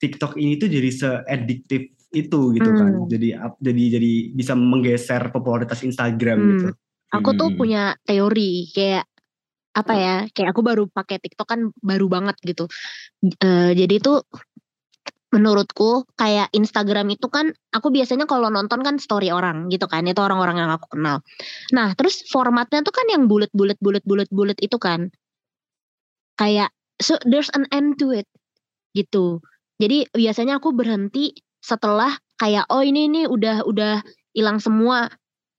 TikTok 0.01 0.41
ini 0.41 0.57
tuh 0.57 0.73
jadi 0.73 0.89
seadiktif 0.89 1.93
itu 2.11 2.41
gitu 2.57 2.71
kan. 2.73 2.89
hmm. 2.89 3.05
kan. 3.05 3.13
Jadi 3.13 3.29
jadi 3.61 3.83
jadi 4.01 4.13
bisa 4.33 4.53
menggeser 4.57 5.23
popularitas 5.29 5.85
Instagram 5.85 6.39
hmm. 6.41 6.49
gitu. 6.57 6.67
Aku 7.13 7.37
tuh 7.37 7.53
hmm. 7.53 7.59
punya 7.61 7.83
teori 8.09 8.73
kayak 8.73 9.05
apa 9.77 9.95
ya? 9.95 10.17
Kayak 10.33 10.57
aku 10.57 10.63
baru 10.65 10.85
pakai 10.89 11.21
TikTok 11.21 11.47
kan 11.47 11.61
baru 11.85 12.09
banget 12.09 12.41
gitu. 12.41 12.65
Uh, 13.45 13.77
jadi 13.77 14.01
tuh 14.01 14.25
menurutku 15.31 16.11
kayak 16.19 16.51
Instagram 16.51 17.15
itu 17.15 17.31
kan 17.31 17.55
aku 17.71 17.95
biasanya 17.95 18.27
kalau 18.27 18.51
nonton 18.51 18.83
kan 18.83 18.99
story 18.99 19.31
orang 19.31 19.71
gitu 19.71 19.87
kan 19.87 20.03
itu 20.03 20.19
orang-orang 20.19 20.59
yang 20.59 20.71
aku 20.75 20.99
kenal. 20.99 21.23
Nah 21.71 21.95
terus 21.95 22.27
formatnya 22.27 22.83
tuh 22.83 22.91
kan 22.91 23.07
yang 23.07 23.31
bulat 23.31 23.51
bulat 23.55 23.79
bulat 23.79 24.03
bulat 24.03 24.29
bulat 24.35 24.59
itu 24.59 24.75
kan 24.83 25.15
kayak 26.35 26.75
so 26.99 27.15
there's 27.23 27.49
an 27.55 27.71
end 27.71 27.95
to 28.03 28.11
it 28.11 28.27
gitu. 28.93 29.39
Jadi 29.79 30.11
biasanya 30.11 30.59
aku 30.59 30.75
berhenti 30.75 31.33
setelah 31.63 32.11
kayak 32.37 32.67
oh 32.69 32.83
ini 32.83 33.07
ini 33.07 33.23
udah 33.31 33.63
udah 33.65 34.03
hilang 34.35 34.59
semua 34.59 35.09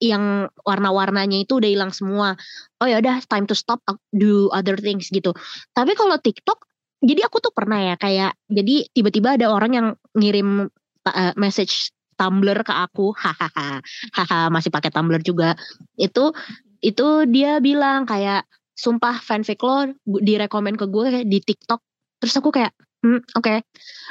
yang 0.02 0.50
warna-warnanya 0.66 1.46
itu 1.46 1.62
udah 1.62 1.70
hilang 1.70 1.94
semua. 1.94 2.34
Oh 2.82 2.88
ya 2.90 3.00
udah 3.00 3.22
time 3.30 3.46
to 3.48 3.56
stop 3.56 3.80
do 4.12 4.50
other 4.52 4.76
things 4.76 5.08
gitu. 5.14 5.32
Tapi 5.78 5.94
kalau 5.94 6.18
TikTok 6.18 6.71
jadi 7.02 7.26
aku 7.26 7.42
tuh 7.42 7.54
pernah 7.54 7.82
ya 7.82 7.96
kayak 7.98 8.38
jadi 8.46 8.86
tiba-tiba 8.94 9.34
ada 9.34 9.50
orang 9.50 9.72
yang 9.74 9.88
ngirim 10.14 10.70
uh, 11.06 11.34
message 11.34 11.90
Tumblr 12.14 12.62
ke 12.62 12.70
aku 12.70 13.18
hahaha 13.18 13.82
hahaha 14.14 14.54
masih 14.54 14.70
pakai 14.70 14.94
Tumblr 14.94 15.26
juga. 15.26 15.58
Itu 15.98 16.38
itu 16.86 17.26
dia 17.26 17.58
bilang 17.58 18.06
kayak 18.06 18.46
sumpah 18.78 19.18
fanfic 19.18 19.58
lo 19.66 19.90
direkomend 20.06 20.78
ke 20.78 20.86
gue 20.86 21.26
di 21.26 21.42
TikTok. 21.42 21.82
Terus 22.22 22.38
aku 22.38 22.54
kayak 22.54 22.78
hmm, 23.02 23.26
oke. 23.34 23.42
Okay. 23.42 23.58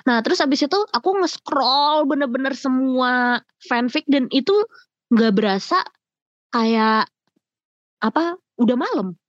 nah 0.03 0.19
terus 0.27 0.43
abis 0.43 0.67
itu 0.67 0.79
aku 0.91 1.23
nge-scroll 1.23 2.11
bener-bener 2.11 2.59
semua 2.59 3.39
fanfic 3.71 4.03
dan 4.11 4.27
itu 4.35 4.55
nggak 5.15 5.31
berasa 5.31 5.79
kayak 6.51 7.07
apa 8.03 8.35
udah 8.59 8.77
malam 8.81 9.20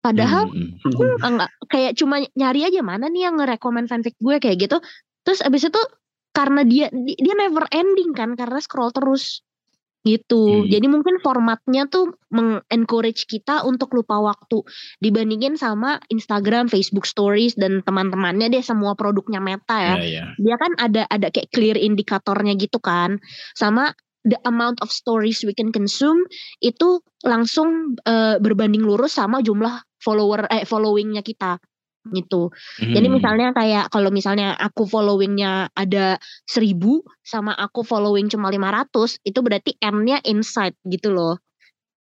Padahal 0.00 0.48
hmm. 0.48 1.20
enggak 1.20 1.50
kayak 1.68 1.92
cuma 1.96 2.24
nyari 2.32 2.64
aja 2.64 2.80
mana 2.80 3.12
nih 3.12 3.28
yang 3.28 3.36
nge-recommend 3.36 3.92
fanfic 3.92 4.16
gue 4.16 4.40
kayak 4.40 4.56
gitu. 4.68 4.80
Terus 5.24 5.44
abis 5.44 5.68
itu 5.68 5.80
karena 6.32 6.64
dia 6.64 6.88
dia 6.94 7.34
never 7.36 7.68
ending 7.68 8.16
kan 8.16 8.32
karena 8.32 8.58
scroll 8.64 8.88
terus 8.96 9.44
gitu. 10.00 10.64
Hmm. 10.64 10.68
Jadi 10.72 10.86
mungkin 10.88 11.20
formatnya 11.20 11.84
tuh 11.84 12.16
mengencourage 12.32 13.28
kita 13.28 13.60
untuk 13.68 13.92
lupa 13.92 14.16
waktu 14.16 14.64
dibandingin 15.04 15.60
sama 15.60 16.00
Instagram, 16.08 16.72
Facebook 16.72 17.04
Stories 17.04 17.52
dan 17.60 17.84
teman-temannya 17.84 18.48
deh 18.48 18.64
semua 18.64 18.96
produknya 18.96 19.44
Meta 19.44 19.76
ya. 19.76 19.94
Yeah, 20.00 20.08
yeah. 20.08 20.28
Dia 20.40 20.56
kan 20.56 20.72
ada 20.80 21.02
ada 21.12 21.28
kayak 21.28 21.52
clear 21.52 21.76
indikatornya 21.76 22.56
gitu 22.56 22.80
kan. 22.80 23.20
Sama 23.52 23.92
the 24.24 24.40
amount 24.48 24.80
of 24.80 24.88
stories 24.92 25.44
we 25.44 25.52
can 25.56 25.72
consume 25.72 26.24
itu 26.60 27.00
langsung 27.24 27.96
uh, 28.04 28.36
berbanding 28.40 28.84
lurus 28.84 29.16
sama 29.16 29.40
jumlah 29.44 29.80
follower 30.00 30.48
eh 30.48 30.64
followingnya 30.64 31.20
kita 31.20 31.60
gitu. 32.08 32.48
Hmm. 32.80 32.94
Jadi 32.96 33.06
misalnya 33.12 33.52
kayak 33.52 33.92
kalau 33.92 34.08
misalnya 34.08 34.56
aku 34.56 34.88
followingnya 34.88 35.68
ada 35.76 36.16
seribu 36.48 37.04
sama 37.20 37.52
aku 37.52 37.84
following 37.84 38.32
cuma 38.32 38.48
500 38.48 39.20
itu 39.20 39.38
berarti 39.44 39.76
M-nya 39.84 40.24
insight 40.24 40.72
gitu 40.88 41.12
loh. 41.12 41.36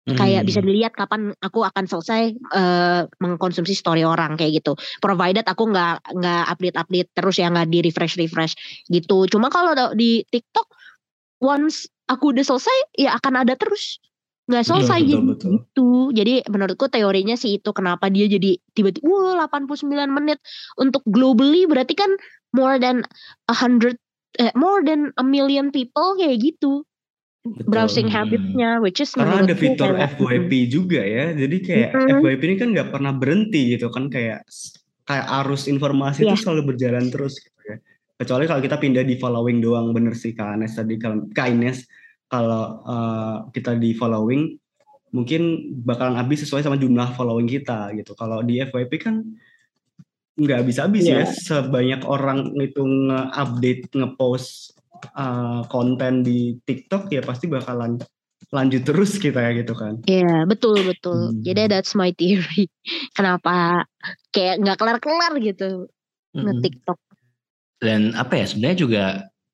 Hmm. 0.04 0.20
Kayak 0.20 0.44
bisa 0.44 0.60
dilihat 0.60 0.92
kapan 0.92 1.32
aku 1.40 1.64
akan 1.64 1.88
selesai 1.88 2.36
uh, 2.52 3.08
mengkonsumsi 3.22 3.72
story 3.72 4.04
orang 4.04 4.36
kayak 4.36 4.60
gitu. 4.60 4.76
Provided 5.00 5.46
aku 5.46 5.70
nggak 5.70 6.12
nggak 6.12 6.44
update 6.50 6.76
update 6.76 7.08
terus 7.14 7.36
ya 7.40 7.48
nggak 7.48 7.70
di 7.70 7.78
refresh 7.86 8.18
refresh 8.20 8.54
gitu. 8.90 9.24
Cuma 9.30 9.48
kalau 9.48 9.72
di 9.96 10.26
TikTok 10.28 10.68
once 11.40 11.88
aku 12.04 12.36
udah 12.36 12.44
selesai 12.44 13.00
ya 13.00 13.16
akan 13.16 13.46
ada 13.48 13.56
terus 13.56 13.96
nggak 14.44 14.64
selesai 14.64 15.00
betul, 15.00 15.08
jadi 15.08 15.24
betul. 15.24 15.52
itu 15.56 15.88
jadi 16.12 16.34
menurutku 16.52 16.86
teorinya 16.92 17.32
sih 17.32 17.56
itu 17.56 17.70
kenapa 17.72 18.12
dia 18.12 18.28
jadi 18.28 18.60
tiba-tiba 18.76 19.08
wah 19.08 19.48
89 19.48 19.88
menit 20.12 20.36
untuk 20.76 21.00
globally 21.08 21.64
berarti 21.64 21.96
kan 21.96 22.12
more 22.52 22.76
than 22.76 23.00
a 23.48 23.54
hundred 23.56 23.96
eh, 24.36 24.52
more 24.52 24.84
than 24.84 25.16
a 25.16 25.24
million 25.24 25.72
people 25.72 26.12
kayak 26.20 26.44
gitu 26.44 26.84
Betul. 27.44 27.68
browsing 27.68 28.08
hmm. 28.08 28.16
habitsnya 28.16 28.70
which 28.84 29.00
is 29.00 29.12
karena 29.16 29.44
ada 29.44 29.56
fitur 29.56 29.96
kayak, 29.96 30.16
FYP 30.16 30.52
juga 30.68 31.00
ya 31.00 31.32
jadi 31.32 31.56
kayak 31.60 31.88
mm 31.92 32.00
-hmm. 32.00 32.20
FYP 32.20 32.42
ini 32.44 32.56
kan 32.56 32.68
nggak 32.72 32.88
pernah 32.92 33.12
berhenti 33.16 33.76
gitu 33.76 33.88
kan 33.92 34.08
kayak 34.08 34.44
kayak 35.04 35.26
arus 35.44 35.68
informasi 35.68 36.24
yeah. 36.24 36.32
itu 36.32 36.40
selalu 36.40 36.72
berjalan 36.72 37.08
terus 37.12 37.36
gitu 37.40 37.60
ya 37.68 37.76
kecuali 38.16 38.44
kalau 38.48 38.60
kita 38.64 38.76
pindah 38.80 39.04
di 39.04 39.20
following 39.20 39.60
doang 39.60 39.92
bener 39.92 40.16
sih 40.16 40.32
Kak 40.32 40.56
Anes 40.56 40.76
tadi 40.76 40.96
kalau 40.96 41.28
Kak 41.36 41.52
Ines 41.52 41.84
kalau 42.28 42.82
uh, 42.84 43.36
kita 43.54 43.76
di 43.78 43.94
following 43.94 44.56
mungkin 45.14 45.70
bakalan 45.86 46.18
habis 46.18 46.42
sesuai 46.42 46.66
sama 46.66 46.74
jumlah 46.74 47.14
following 47.14 47.46
kita 47.46 47.94
gitu. 47.94 48.18
Kalau 48.18 48.42
di 48.42 48.58
FYP 48.58 48.92
kan 48.98 49.22
nggak 50.34 50.66
habis-habis 50.66 51.06
Iya. 51.06 51.22
ya 51.22 51.24
sebanyak 51.30 52.02
orang 52.02 52.50
itu 52.58 52.82
nge-update, 52.82 53.94
nge-post 53.94 54.74
uh, 55.14 55.62
konten 55.70 56.26
di 56.26 56.58
TikTok 56.66 57.14
ya 57.14 57.22
pasti 57.22 57.46
bakalan 57.46 58.02
lanjut 58.50 58.82
terus 58.86 59.18
kita 59.18 59.38
ya 59.38 59.50
gitu 59.54 59.74
kan. 59.74 60.02
Iya 60.06 60.46
betul 60.46 60.78
betul. 60.82 61.30
Hmm. 61.34 61.42
Jadi 61.42 61.70
that's 61.70 61.94
my 61.94 62.10
theory. 62.14 62.66
Kenapa 63.16 63.86
kayak 64.34 64.62
nggak 64.62 64.78
kelar-kelar 64.78 65.32
gitu 65.38 65.86
Mm-mm. 66.34 66.42
nge-TikTok. 66.42 66.98
Dan 67.78 68.14
apa 68.18 68.38
ya 68.38 68.46
sebenarnya 68.50 68.78
juga 68.78 69.04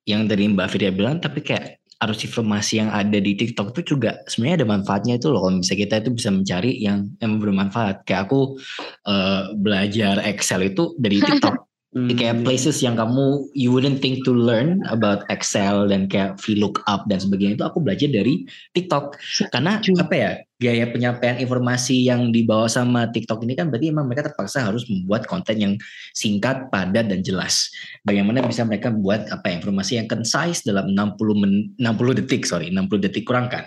yang 0.08 0.24
dari 0.24 0.48
Mbak 0.48 0.68
Firya 0.72 0.92
bilang 0.92 1.20
tapi 1.20 1.44
kayak 1.44 1.79
arus 2.00 2.25
informasi 2.25 2.80
yang 2.80 2.88
ada 2.88 3.21
di 3.21 3.37
TikTok 3.37 3.76
itu 3.76 3.95
juga 3.97 4.25
sebenarnya 4.25 4.64
ada 4.64 4.69
manfaatnya 4.73 5.14
itu 5.21 5.28
loh 5.28 5.45
kalau 5.45 5.61
bisa 5.61 5.75
kita 5.76 5.95
itu 6.00 6.11
bisa 6.16 6.33
mencari 6.33 6.73
yang 6.80 7.12
yang 7.21 7.37
bermanfaat. 7.37 8.09
Kayak 8.09 8.28
aku 8.28 8.57
eh, 9.04 9.42
belajar 9.54 10.25
Excel 10.25 10.73
itu 10.73 10.97
dari 10.97 11.21
TikTok. 11.28 11.69
Jadi 11.90 12.23
kayak 12.23 12.37
Hmm. 12.38 12.47
places 12.47 12.78
yang 12.87 12.94
kamu 12.94 13.50
you 13.50 13.75
wouldn't 13.75 13.99
think 13.99 14.23
to 14.23 14.30
learn 14.30 14.78
about 14.87 15.26
Excel 15.26 15.90
dan 15.90 16.06
kayak 16.06 16.38
VLOOKUP 16.38 17.11
dan 17.11 17.18
sebagainya 17.18 17.59
itu 17.59 17.66
aku 17.66 17.82
belajar 17.82 18.06
dari 18.06 18.47
TikTok. 18.78 19.18
Karena 19.50 19.82
apa 19.82 20.14
ya 20.14 20.30
gaya 20.62 20.87
penyampaian 20.87 21.42
informasi 21.42 22.06
yang 22.06 22.30
dibawa 22.30 22.70
sama 22.70 23.11
TikTok 23.11 23.42
ini 23.42 23.59
kan 23.59 23.75
berarti 23.75 23.90
emang 23.90 24.06
mereka 24.06 24.30
terpaksa 24.30 24.70
harus 24.70 24.87
membuat 24.87 25.26
konten 25.26 25.59
yang 25.59 25.75
singkat, 26.14 26.70
padat 26.70 27.11
dan 27.11 27.26
jelas. 27.26 27.66
Bagaimana 28.06 28.47
bisa 28.47 28.62
mereka 28.62 28.94
membuat 28.94 29.26
apa 29.35 29.50
ya, 29.50 29.59
informasi 29.59 29.99
yang 29.99 30.06
concise 30.06 30.62
dalam 30.62 30.94
60 30.94 31.42
men, 31.42 31.75
60 31.75 32.23
detik 32.23 32.47
sorry 32.47 32.70
60 32.70 33.02
detik 33.02 33.26
kurang 33.26 33.50
kan. 33.50 33.66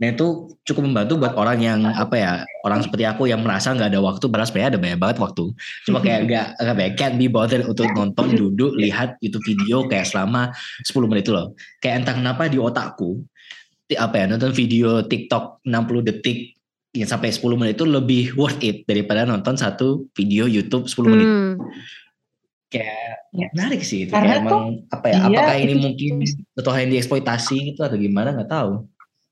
Nah 0.00 0.16
itu 0.16 0.48
cukup 0.64 0.82
membantu 0.88 1.20
buat 1.20 1.36
orang 1.36 1.60
yang 1.60 1.84
apa 1.84 2.16
ya 2.16 2.32
orang 2.64 2.80
seperti 2.80 3.04
aku 3.04 3.28
yang 3.28 3.44
merasa 3.44 3.76
nggak 3.76 3.92
ada 3.92 4.00
waktu, 4.00 4.24
padahal 4.32 4.48
sebenarnya 4.48 4.70
ada 4.72 4.80
banyak 4.80 4.98
banget 4.98 5.16
waktu. 5.20 5.44
Cuma 5.84 5.98
kayak 6.00 6.20
nggak 6.28 6.46
apa 6.56 6.80
ya 6.80 6.90
can't 6.96 7.16
be 7.20 7.28
bothered 7.28 7.68
untuk 7.68 7.86
nonton 7.92 8.32
duduk 8.40 8.72
lihat 8.80 9.20
YouTube 9.20 9.44
video 9.44 9.84
kayak 9.84 10.08
selama 10.08 10.56
10 10.88 11.10
menit 11.12 11.28
itu 11.28 11.32
loh. 11.36 11.52
Kayak 11.84 12.04
entah 12.04 12.14
kenapa 12.16 12.48
di 12.48 12.56
otakku 12.56 13.20
apa 13.90 14.14
ya 14.22 14.24
nonton 14.30 14.54
video 14.54 15.02
TikTok 15.04 15.66
60 15.66 16.08
detik 16.08 16.54
yang 16.96 17.06
sampai 17.06 17.30
10 17.30 17.60
menit 17.60 17.74
itu 17.76 17.86
lebih 17.86 18.34
worth 18.34 18.62
it 18.64 18.88
daripada 18.88 19.28
nonton 19.28 19.54
satu 19.54 20.08
video 20.16 20.48
YouTube 20.48 20.88
10 20.88 21.12
menit. 21.12 21.28
Hmm. 21.28 21.52
Kayak 22.70 23.20
Ya. 23.30 23.46
menarik 23.54 23.82
sih 23.86 24.06
itu. 24.06 24.10
Karena 24.10 24.42
Kayak 24.42 24.50
tuh 24.50 24.58
emang 24.58 24.66
apa 24.90 25.06
ya? 25.06 25.18
dia 25.22 25.38
Apakah 25.38 25.56
ini 25.62 25.70
itu 25.70 25.78
mungkin 25.86 26.12
atau 26.58 26.72
yang 26.74 26.90
dieksploitasi 26.90 27.56
gitu 27.72 27.80
atau 27.86 27.94
gimana 27.94 28.34
nggak 28.34 28.50
tahu. 28.50 28.72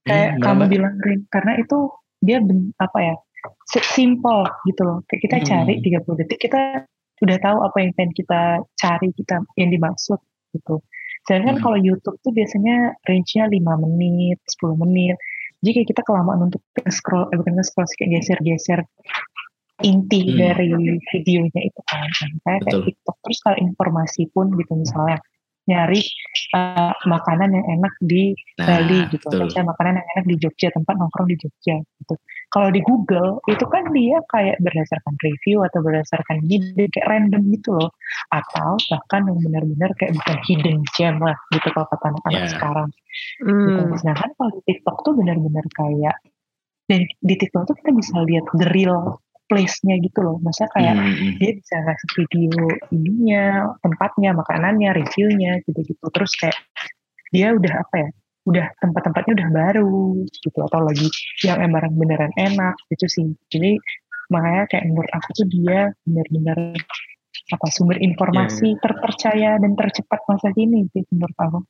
Kayak 0.08 0.30
Hmm, 0.34 0.42
kamu 0.42 0.62
bilang 0.66 0.94
Rin, 0.98 1.20
karena 1.28 1.52
itu 1.56 1.78
dia 2.18 2.38
ben- 2.40 2.72
apa 2.76 2.98
ya 2.98 3.14
si- 3.68 3.84
simple 3.86 4.42
gitu 4.64 4.82
loh 4.82 4.98
kayak 5.06 5.20
kita 5.22 5.36
Hmm. 5.38 5.46
cari 5.46 5.74
30 5.78 6.16
detik 6.16 6.38
kita 6.40 6.82
udah 7.18 7.38
tahu 7.38 7.58
apa 7.62 7.76
yang 7.78 7.92
pengen 7.92 8.12
kita 8.12 8.40
cari 8.74 9.08
kita 9.12 9.38
yang 9.54 9.70
dimaksud 9.70 10.18
gitu 10.50 10.80
sedangkan 11.26 11.58
Hmm. 11.58 11.62
kalau 11.62 11.78
YouTube 11.78 12.16
tuh 12.18 12.32
biasanya 12.32 12.96
range-nya 13.04 13.46
5 13.46 13.76
menit 13.76 14.38
10 14.48 14.74
menit 14.74 15.14
jadi 15.58 15.70
kayak 15.76 15.88
kita 15.90 16.02
kelamaan 16.02 16.46
untuk 16.46 16.62
scroll 16.86 17.26
eh 17.28 17.36
bukan 17.36 17.58
scroll 17.60 17.86
sih, 17.86 17.98
kayak 17.98 18.22
geser-geser 18.22 18.80
inti 19.80 20.34
Hmm. 20.34 20.38
dari 20.38 20.70
videonya 21.14 21.60
itu 21.62 21.80
kan 21.86 22.06
kayak 22.42 22.60
kayak. 22.66 22.82
TikTok 22.86 23.16
terus 23.22 23.38
kalau 23.42 23.56
informasi 23.58 24.26
pun 24.30 24.50
gitu 24.54 24.74
misalnya 24.74 25.22
nyari 25.68 26.00
uh, 26.56 26.96
makanan 27.04 27.52
yang 27.52 27.66
enak 27.78 27.92
di 28.00 28.32
Bali 28.56 29.04
Nah, 29.04 29.12
gitu. 29.12 29.28
betul. 29.28 29.44
Baca 29.46 29.60
makanan 29.68 29.92
yang 30.00 30.08
enak 30.16 30.26
di 30.26 30.36
Jogja, 30.40 30.68
tempat 30.72 30.94
nongkrong 30.96 31.28
di 31.28 31.36
Jogja 31.36 31.76
gitu. 31.78 32.14
Kalau 32.48 32.72
di 32.72 32.80
Google 32.80 33.44
itu 33.44 33.64
kan 33.68 33.92
dia 33.92 34.24
kayak 34.32 34.56
berdasarkan 34.64 35.14
review 35.20 35.60
atau 35.68 35.84
berdasarkan 35.84 36.40
ide 36.48 36.88
kayak 36.88 37.04
random 37.06 37.42
gitu 37.52 37.76
loh. 37.76 37.92
Atau 38.32 38.80
bahkan 38.88 39.28
yang 39.28 39.38
benar-benar 39.44 39.92
kayak 40.00 40.16
bukan 40.16 40.36
hidden 40.48 40.78
gem 40.96 41.20
lah 41.20 41.36
gitu 41.52 41.68
kalau 41.70 41.86
kata 41.92 42.04
anak-anak 42.16 42.40
Ya. 42.40 42.50
sekarang. 42.56 42.88
Gitu. 43.44 43.80
Hmm. 43.84 43.92
Sedangkan 44.00 44.30
kalau 44.32 44.50
di 44.56 44.60
TikTok 44.64 44.96
tuh 45.04 45.12
benar-benar 45.12 45.66
kayak 45.76 46.16
dan 46.88 47.04
di 47.20 47.34
TikTok 47.36 47.68
tuh 47.68 47.76
kita 47.76 47.92
bisa 47.92 48.16
lihat 48.24 48.48
the 48.56 48.64
real 48.72 49.20
place-nya 49.48 49.96
gitu 50.04 50.20
loh. 50.20 50.36
Maksudnya 50.44 50.70
kayak 50.76 50.94
Hmm, 50.94 51.14
hmm. 51.16 51.32
dia 51.40 51.50
bisa 51.56 51.74
ngasih 51.80 52.08
video 52.14 52.64
ininya, 52.92 53.44
tempatnya, 53.80 54.30
makanannya, 54.36 54.90
reviewnya 54.92 55.52
gitu-gitu. 55.64 56.06
Terus 56.12 56.32
kayak 56.36 56.56
dia 57.32 57.52
udah 57.56 57.74
apa 57.80 57.94
ya, 57.96 58.08
udah 58.48 58.66
tempat-tempatnya 58.80 59.32
udah 59.36 59.48
baru 59.52 60.24
gitu 60.28 60.58
atau 60.64 60.80
lagi 60.80 61.08
yang 61.44 61.58
emang 61.60 61.92
beneran 61.96 62.32
enak 62.36 62.76
gitu 62.92 63.06
sih. 63.08 63.26
Jadi 63.52 63.76
makanya 64.28 64.64
kayak 64.68 64.84
menurut 64.88 65.12
aku 65.12 65.28
tuh 65.32 65.46
dia 65.48 65.92
bener-bener 66.04 66.76
apa 67.48 67.66
sumber 67.72 67.96
informasi 68.00 68.76
terpercaya 68.80 69.56
dan 69.56 69.72
tercepat 69.72 70.20
masa 70.28 70.52
kini 70.52 70.84
sih 70.92 71.04
menurut 71.12 71.36
aku. 71.40 71.60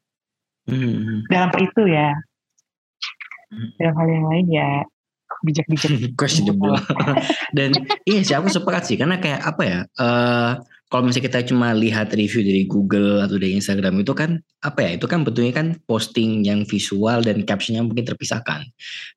Hmm, 0.69 0.95
hmm. 0.95 1.19
Dalam 1.31 1.51
itu 1.63 1.83
ya. 1.87 2.11
Hmm. 3.49 3.71
Dalam 3.81 3.95
hal 3.97 4.09
yang 4.11 4.27
lain 4.29 4.47
ya 4.51 4.71
bijak-bijak. 5.45 6.15
questionable. 6.21 6.77
Dan 7.57 7.75
iya 8.05 8.21
sih 8.25 8.35
aku 8.35 8.51
sepakat 8.51 8.89
sih. 8.89 8.97
Karena 8.99 9.21
kayak 9.23 9.41
apa 9.45 9.63
ya 9.65 9.79
eh 9.87 10.53
kalau 10.89 11.05
misalnya 11.05 11.29
kita 11.29 11.41
cuma 11.53 11.77
lihat 11.77 12.17
review 12.17 12.41
dari 12.41 12.65
Google 12.65 13.21
atau 13.21 13.37
dari 13.37 13.61
Instagram 13.61 14.01
itu 14.01 14.17
kan 14.17 14.41
apa 14.65 14.89
ya 14.89 14.91
itu 14.97 15.05
kan 15.05 15.21
betulnya 15.21 15.53
kan 15.53 15.77
posting 15.85 16.49
yang 16.49 16.65
visual 16.65 17.21
dan 17.21 17.45
captionnya 17.45 17.85
mungkin 17.85 18.09
terpisahkan. 18.09 18.65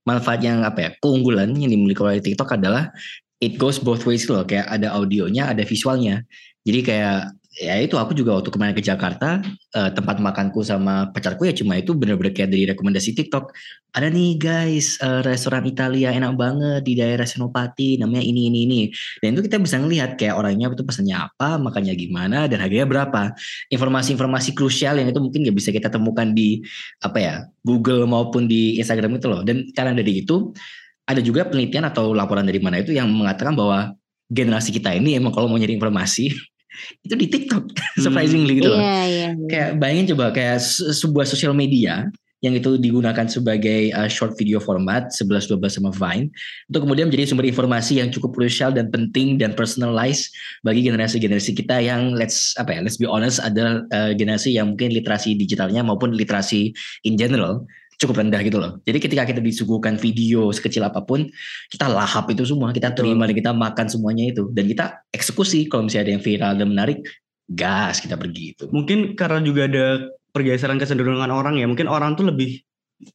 Manfaat 0.03 0.43
yang 0.43 0.67
apa 0.67 0.79
ya 0.83 0.89
keunggulan 0.99 1.55
yang 1.55 1.71
dimiliki 1.71 2.03
oleh 2.03 2.19
TikTok 2.19 2.59
adalah 2.59 2.91
it 3.39 3.55
goes 3.55 3.79
both 3.79 4.03
ways 4.03 4.27
loh. 4.27 4.43
Kayak 4.43 4.67
ada 4.67 4.91
audionya 4.99 5.47
ada 5.47 5.63
visualnya. 5.63 6.27
Jadi 6.67 6.79
kayak 6.83 7.40
ya 7.51 7.75
itu 7.83 7.99
aku 7.99 8.15
juga 8.15 8.39
waktu 8.39 8.47
kemarin 8.47 8.71
ke 8.71 8.79
Jakarta 8.79 9.43
eh, 9.75 9.91
tempat 9.91 10.23
makanku 10.23 10.63
sama 10.63 11.11
pacarku 11.11 11.43
ya 11.43 11.51
cuma 11.51 11.75
itu 11.75 11.91
bener-bener 11.91 12.31
kayak 12.31 12.47
dari 12.47 12.63
rekomendasi 12.71 13.11
TikTok. 13.11 13.51
Ada 13.91 14.07
nih 14.07 14.39
guys 14.39 14.95
eh, 15.03 15.19
restoran 15.19 15.67
Italia 15.67 16.15
enak 16.15 16.39
banget 16.39 16.81
di 16.87 16.95
daerah 16.95 17.27
Senopati 17.27 17.99
namanya 17.99 18.23
ini 18.23 18.47
ini 18.47 18.59
ini. 18.63 18.81
Dan 19.19 19.35
itu 19.35 19.51
kita 19.51 19.59
bisa 19.59 19.75
ngelihat 19.83 20.15
kayak 20.15 20.39
orangnya 20.39 20.71
itu 20.71 20.83
pesannya 20.87 21.27
apa 21.27 21.59
makannya 21.59 21.91
gimana 21.99 22.47
dan 22.47 22.63
harganya 22.63 22.87
berapa. 22.87 23.35
Informasi-informasi 23.67 24.55
krusial 24.55 24.95
yang 25.03 25.11
itu 25.11 25.19
mungkin 25.19 25.43
nggak 25.43 25.57
bisa 25.59 25.75
kita 25.75 25.91
temukan 25.91 26.31
di 26.31 26.63
apa 27.03 27.17
ya 27.19 27.35
Google 27.67 28.07
maupun 28.07 28.47
di 28.47 28.79
Instagram 28.79 29.19
itu 29.19 29.27
loh. 29.27 29.43
Dan 29.43 29.67
karena 29.75 29.91
dari 29.91 30.23
itu 30.23 30.55
ada 31.03 31.19
juga 31.19 31.43
penelitian 31.51 31.83
atau 31.91 32.15
laporan 32.15 32.47
dari 32.47 32.63
mana 32.63 32.79
itu 32.79 32.95
yang 32.95 33.11
mengatakan 33.11 33.59
bahwa 33.59 33.91
generasi 34.31 34.71
kita 34.71 34.95
ini 34.95 35.19
emang 35.19 35.35
kalau 35.35 35.51
mau 35.51 35.59
nyari 35.59 35.75
informasi 35.75 36.31
itu 37.03 37.15
di 37.15 37.27
TikTok 37.27 37.63
surprisingly 38.03 38.59
gitu 38.59 38.71
loh 38.71 38.79
Iya, 38.79 39.01
iya. 39.05 39.29
iya. 39.35 39.47
kayak 39.47 39.69
bayangin 39.77 40.15
coba 40.15 40.31
kayak 40.31 40.59
se- 40.59 40.91
sebuah 40.95 41.25
sosial 41.27 41.51
media 41.53 42.07
yang 42.41 42.57
itu 42.57 42.73
digunakan 42.81 43.29
sebagai 43.29 43.93
uh, 43.93 44.09
short 44.09 44.33
video 44.33 44.57
format 44.57 45.13
11 45.13 45.45
12 45.45 45.77
sama 45.77 45.93
Vine 45.93 46.33
itu 46.73 46.77
kemudian 46.81 47.05
menjadi 47.05 47.29
sumber 47.29 47.45
informasi 47.45 48.01
yang 48.01 48.09
cukup 48.09 48.33
krusial 48.33 48.73
dan 48.73 48.89
penting 48.89 49.37
dan 49.37 49.53
personalized 49.53 50.33
bagi 50.65 50.81
generasi-generasi 50.81 51.53
kita 51.53 51.77
yang 51.85 52.17
let's 52.17 52.57
apa 52.57 52.73
ya 52.73 52.81
let's 52.81 52.97
be 52.97 53.05
honest 53.05 53.37
ada 53.37 53.85
uh, 53.93 54.11
generasi 54.17 54.57
yang 54.57 54.73
mungkin 54.73 54.89
literasi 54.89 55.37
digitalnya 55.37 55.85
maupun 55.85 56.17
literasi 56.17 56.73
in 57.05 57.13
general 57.13 57.61
cukup 58.01 58.25
rendah 58.25 58.41
gitu 58.41 58.57
loh. 58.57 58.81
Jadi 58.81 58.97
ketika 58.97 59.23
kita 59.29 59.37
disuguhkan 59.37 60.01
video 60.01 60.49
sekecil 60.49 60.81
apa 60.81 61.05
pun, 61.05 61.29
kita 61.69 61.85
lahap 61.85 62.25
itu 62.33 62.41
semua, 62.41 62.73
kita 62.73 62.97
terima 62.97 63.29
dan 63.29 63.37
kita 63.37 63.51
makan 63.53 63.85
semuanya 63.85 64.33
itu 64.33 64.49
dan 64.57 64.65
kita 64.65 65.05
eksekusi 65.13 65.69
kalau 65.69 65.85
misalnya 65.85 66.09
ada 66.09 66.13
yang 66.17 66.23
viral 66.25 66.53
dan 66.57 66.67
menarik, 66.73 66.99
gas 67.45 68.01
kita 68.01 68.17
pergi 68.17 68.57
itu. 68.57 68.65
Mungkin 68.73 69.13
karena 69.13 69.39
juga 69.45 69.69
ada 69.69 69.85
pergeseran 70.33 70.81
kecenderungan 70.81 71.29
orang 71.29 71.61
ya. 71.61 71.69
Mungkin 71.69 71.85
orang 71.85 72.17
tuh 72.17 72.33
lebih 72.33 72.65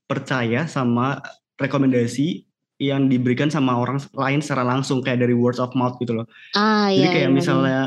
percaya 0.07 0.71
sama 0.71 1.19
rekomendasi 1.59 2.47
yang 2.77 3.09
diberikan 3.09 3.49
sama 3.49 3.73
orang 3.81 3.97
lain 4.13 4.45
secara 4.45 4.61
langsung 4.61 5.01
kayak 5.01 5.25
dari 5.25 5.33
word 5.33 5.57
of 5.57 5.73
mouth 5.73 5.97
gitu 5.97 6.13
loh. 6.13 6.27
Ah, 6.53 6.93
Jadi 6.93 7.01
iya, 7.01 7.09
kayak 7.09 7.31
iya, 7.33 7.35
misalnya 7.35 7.81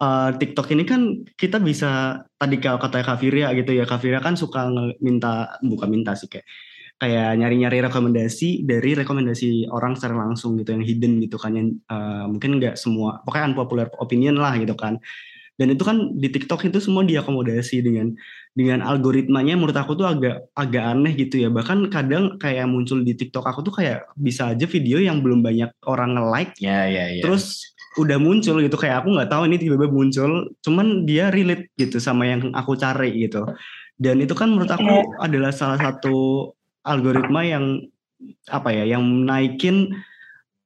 uh, 0.00 0.30
TikTok 0.36 0.66
ini 0.74 0.84
kan 0.84 1.00
kita 1.36 1.58
bisa 1.60 2.20
tadi 2.36 2.56
kalau 2.60 2.78
kata 2.80 3.02
Kak 3.04 3.18
Firia 3.22 3.52
gitu 3.56 3.72
ya. 3.72 3.84
Kak 3.88 4.00
Firia 4.02 4.20
kan 4.20 4.34
suka 4.36 4.68
nge- 4.68 4.98
minta 5.00 5.56
bukan 5.64 5.88
minta 5.90 6.12
sih 6.18 6.28
kayak 6.28 6.46
kayak 6.96 7.36
nyari-nyari 7.36 7.84
rekomendasi 7.84 8.64
dari 8.64 8.96
rekomendasi 8.96 9.68
orang 9.68 10.00
secara 10.00 10.16
langsung 10.16 10.56
gitu 10.56 10.72
yang 10.72 10.80
hidden 10.80 11.20
gitu 11.20 11.36
kan 11.36 11.52
yang 11.52 11.68
uh, 11.92 12.24
mungkin 12.24 12.56
nggak 12.56 12.80
semua 12.80 13.20
pokoknya 13.20 13.52
unpopular 13.52 13.86
opinion 14.00 14.40
lah 14.40 14.56
gitu 14.56 14.72
kan. 14.72 14.96
Dan 15.56 15.72
itu 15.72 15.88
kan 15.88 16.12
di 16.12 16.28
TikTok 16.28 16.68
itu 16.68 16.84
semua 16.84 17.00
diakomodasi 17.00 17.80
dengan 17.80 18.12
dengan 18.52 18.84
algoritmanya 18.84 19.56
menurut 19.56 19.76
aku 19.76 19.96
tuh 19.96 20.04
agak 20.04 20.52
agak 20.52 20.84
aneh 20.84 21.16
gitu 21.16 21.40
ya. 21.44 21.48
Bahkan 21.48 21.88
kadang 21.88 22.36
kayak 22.36 22.68
muncul 22.68 23.00
di 23.00 23.16
TikTok 23.16 23.44
aku 23.44 23.64
tuh 23.64 23.72
kayak 23.80 24.04
bisa 24.20 24.52
aja 24.52 24.68
video 24.68 25.00
yang 25.00 25.24
belum 25.24 25.40
banyak 25.40 25.72
orang 25.88 26.12
nge-like 26.16 26.52
Ya 26.60 26.84
ya 26.88 27.08
ya. 27.08 27.24
terus 27.24 27.75
udah 27.96 28.18
muncul 28.20 28.60
gitu 28.60 28.76
kayak 28.76 29.02
aku 29.04 29.16
nggak 29.16 29.30
tahu 29.32 29.48
ini 29.48 29.56
tiba-tiba 29.56 29.88
muncul 29.88 30.52
cuman 30.60 31.08
dia 31.08 31.32
relate 31.32 31.72
gitu 31.80 31.96
sama 31.96 32.28
yang 32.28 32.52
aku 32.52 32.76
cari 32.76 33.12
gitu 33.24 33.44
dan 33.96 34.20
itu 34.20 34.36
kan 34.36 34.52
menurut 34.52 34.68
aku 34.68 35.16
adalah 35.24 35.52
salah 35.52 35.80
satu 35.80 36.50
algoritma 36.84 37.40
yang 37.42 37.88
apa 38.52 38.68
ya 38.72 38.96
yang 38.96 39.04
naikin 39.24 39.92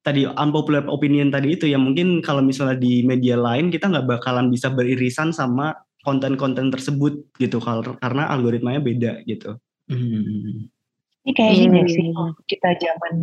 tadi 0.01 0.27
unpopular 0.27 0.87
opinion 0.89 1.31
tadi 1.31 1.55
itu 1.55 1.71
ya 1.71 1.77
mungkin 1.77 2.25
kalau 2.25 2.43
misalnya 2.43 2.79
di 2.81 3.05
media 3.05 3.37
lain 3.37 3.69
kita 3.71 3.87
nggak 3.91 4.07
bakalan 4.09 4.49
bisa 4.49 4.73
beririsan 4.73 5.31
sama 5.31 5.77
konten-konten 6.01 6.73
tersebut 6.73 7.29
gitu 7.37 7.61
kalau 7.61 7.85
karena 8.01 8.25
algoritmanya 8.33 8.81
beda 8.81 9.13
gitu. 9.29 9.61
Hmm. 9.93 10.71
Ini 11.29 11.33
kayak 11.37 11.53
ini 11.53 11.65
nggak 11.69 11.87
iya, 11.87 11.93
sih 11.93 12.07
iya. 12.09 12.25
kita 12.49 12.71
zaman 12.81 13.15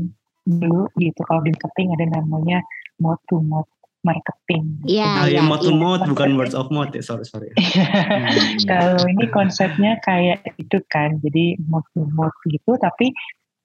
dulu 0.48 0.86
gitu 1.02 1.22
kalau 1.26 1.42
di 1.42 1.52
marketing 1.58 1.88
ada 1.98 2.06
namanya 2.22 2.60
mode 3.02 3.20
to 3.26 3.42
mode 3.42 3.68
marketing. 4.08 4.64
Iya, 4.88 5.12
Ah 5.12 5.28
ya 5.28 5.40
iya, 5.40 5.42
mouth 5.44 5.68
to 5.68 5.76
iya. 5.76 5.82
mouth 5.84 6.04
bukan 6.08 6.30
words 6.40 6.56
of 6.56 6.72
mouth 6.72 6.96
ya 6.96 7.04
sorry 7.04 7.28
sorry. 7.28 7.52
Hmm. 7.60 8.64
Kalau 8.72 9.04
ini 9.12 9.28
konsepnya 9.28 10.00
kayak 10.08 10.48
itu 10.56 10.80
kan, 10.88 11.20
jadi 11.20 11.60
mode 11.68 11.88
to 11.92 12.08
mode 12.16 12.38
gitu, 12.48 12.80
tapi 12.80 13.12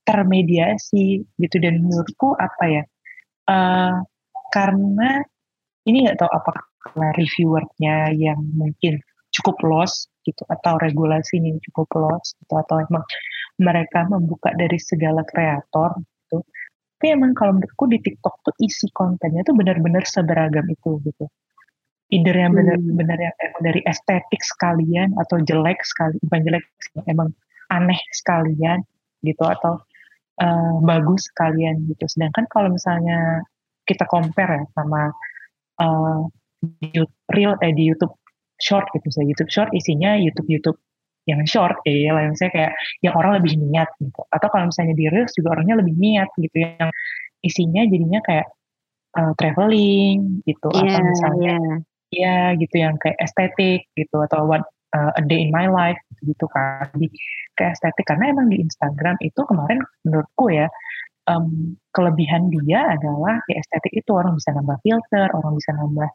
termediasi 0.02 1.22
gitu 1.38 1.56
dan 1.62 1.86
menurutku 1.86 2.34
apa 2.34 2.64
ya? 2.66 2.82
eh 3.42 3.94
karena 4.54 5.18
ini 5.86 6.06
nggak 6.06 6.18
tahu 6.22 6.30
apakah 6.30 6.62
reviewernya 7.18 8.14
yang 8.14 8.38
mungkin 8.54 9.02
cukup 9.32 9.56
loss 9.66 10.06
gitu 10.22 10.46
atau 10.46 10.78
regulasi 10.78 11.42
ini 11.42 11.58
cukup 11.70 11.88
loss 11.98 12.36
gitu 12.38 12.54
atau 12.54 12.84
emang 12.84 13.02
mereka 13.58 14.06
membuka 14.06 14.52
dari 14.54 14.78
segala 14.78 15.26
kreator. 15.26 15.98
Tapi 17.02 17.18
emang 17.18 17.34
kalau 17.34 17.58
menurutku 17.58 17.90
di 17.90 17.98
TikTok 17.98 18.46
tuh 18.46 18.54
isi 18.62 18.86
kontennya 18.94 19.42
tuh 19.42 19.58
benar-benar 19.58 20.06
seberagam 20.06 20.62
itu 20.70 21.02
gitu. 21.02 21.26
Either 22.14 22.30
yang 22.30 22.54
Hmm. 22.54 22.62
benar-benar 22.62 23.18
yang 23.18 23.34
emang 23.42 23.62
dari 23.66 23.82
estetik 23.90 24.38
sekalian 24.38 25.10
atau 25.18 25.42
jelek 25.42 25.82
sekali, 25.82 26.14
bukan 26.22 26.40
jelek, 26.46 26.62
sih, 26.78 27.02
emang 27.10 27.34
aneh 27.74 27.98
sekalian 28.14 28.86
gitu 29.26 29.42
atau 29.42 29.82
eh, 30.38 30.74
bagus 30.86 31.26
sekalian 31.34 31.90
gitu. 31.90 32.06
Sedangkan 32.06 32.46
kalau 32.54 32.70
misalnya 32.70 33.42
kita 33.90 34.06
compare 34.06 34.62
ya 34.62 34.64
sama 34.78 35.10
di 36.62 36.86
YouTube 36.94 37.18
real 37.34 37.58
eh 37.66 37.74
di 37.74 37.90
YouTube 37.90 38.14
short 38.62 38.86
gitu 38.94 39.10
saya 39.10 39.26
YouTube 39.26 39.50
short 39.50 39.74
isinya 39.74 40.14
YouTube 40.14 40.46
YouTube 40.46 40.78
yang 41.28 41.42
short 41.46 41.78
ya 41.86 42.10
lah 42.10 42.26
misalnya 42.26 42.52
kayak 42.52 42.72
yang 43.04 43.14
orang 43.14 43.38
lebih 43.38 43.54
niat 43.58 43.88
gitu. 44.02 44.22
Atau 44.30 44.48
kalau 44.50 44.68
misalnya 44.70 44.94
di 44.98 45.06
reels 45.06 45.32
juga 45.38 45.54
orangnya 45.58 45.78
lebih 45.78 45.94
niat 45.94 46.28
gitu 46.34 46.56
yang 46.58 46.90
isinya 47.42 47.82
jadinya 47.86 48.20
kayak 48.26 48.46
eh, 49.18 49.32
traveling 49.38 50.42
gitu. 50.46 50.68
Iya, 50.74 50.98
atau 50.98 51.02
misalnya 51.06 51.56
iya. 52.10 52.52
ya 52.52 52.58
gitu 52.58 52.74
yang 52.82 52.94
kayak 52.98 53.18
estetik 53.22 53.86
gitu 53.94 54.16
atau 54.26 54.46
what 54.50 54.66
uh, 54.94 55.12
a 55.14 55.22
day 55.22 55.46
in 55.46 55.50
my 55.54 55.70
life 55.70 55.98
gitu 56.26 56.46
kan. 56.50 56.90
Di 56.98 57.06
kayak 57.54 57.78
estetik. 57.78 58.04
Karena 58.08 58.34
emang 58.34 58.50
di 58.50 58.58
Instagram 58.58 59.16
itu 59.22 59.40
kemarin 59.46 59.78
menurutku 60.02 60.50
ya 60.50 60.66
em, 61.30 61.78
kelebihan 61.94 62.50
dia 62.50 62.98
adalah 62.98 63.38
di 63.46 63.54
estetik 63.54 63.94
itu. 63.94 64.10
Orang 64.10 64.38
bisa 64.38 64.50
nambah 64.50 64.78
filter 64.82 65.28
orang 65.38 65.54
bisa 65.54 65.70
nambah 65.76 66.10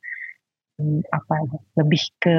hmm, 0.82 1.02
apa 1.16 1.34
ya, 1.48 1.58
lebih 1.80 2.04
ke 2.20 2.38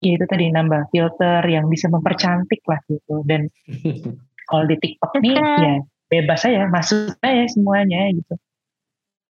ya 0.00 0.16
itu 0.16 0.24
tadi 0.24 0.48
nambah 0.48 0.88
filter 0.92 1.44
yang 1.44 1.68
bisa 1.68 1.86
mempercantik 1.92 2.60
lah 2.64 2.80
gitu 2.88 3.20
dan 3.28 3.52
kalau 4.48 4.64
di 4.64 4.76
TikTok 4.80 5.12
nih 5.20 5.36
ya 5.36 5.74
bebas 6.10 6.42
aja 6.48 6.66
masuk 6.72 7.14
aja 7.22 7.44
semuanya 7.52 8.10
gitu 8.16 8.34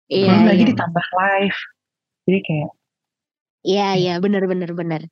Iya, 0.07 0.31
belum 0.31 0.43
lagi 0.47 0.63
iya. 0.63 0.71
ditambah 0.71 1.07
live 1.15 1.59
jadi 2.27 2.41
kayak 2.43 2.71
Iya 3.67 3.89
iya 3.99 4.15
benar 4.23 4.47
benar 4.47 4.71
benar. 4.79 5.03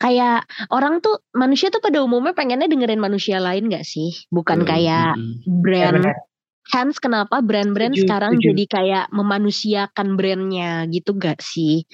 Kayak 0.00 0.48
orang 0.72 1.04
tuh 1.04 1.20
manusia 1.36 1.68
tuh 1.68 1.84
pada 1.84 2.00
umumnya 2.00 2.32
pengennya 2.32 2.64
dengerin 2.64 2.96
manusia 3.04 3.36
lain 3.36 3.68
gak 3.68 3.84
sih? 3.84 4.16
Bukan 4.32 4.64
Betul. 4.64 4.70
kayak 4.72 5.12
Mm-mm. 5.12 5.44
ya 5.44 5.60
brand. 5.60 5.94
benar 6.00 6.16
Hence 6.68 7.00
kenapa 7.00 7.40
brand-brand 7.40 7.96
sekarang 7.96 8.36
setuju. 8.36 8.48
jadi 8.52 8.64
kayak 8.68 9.04
memanusiakan 9.12 10.16
brandnya 10.16 10.88
gitu 10.88 11.16
gak 11.20 11.40
sih? 11.44 11.84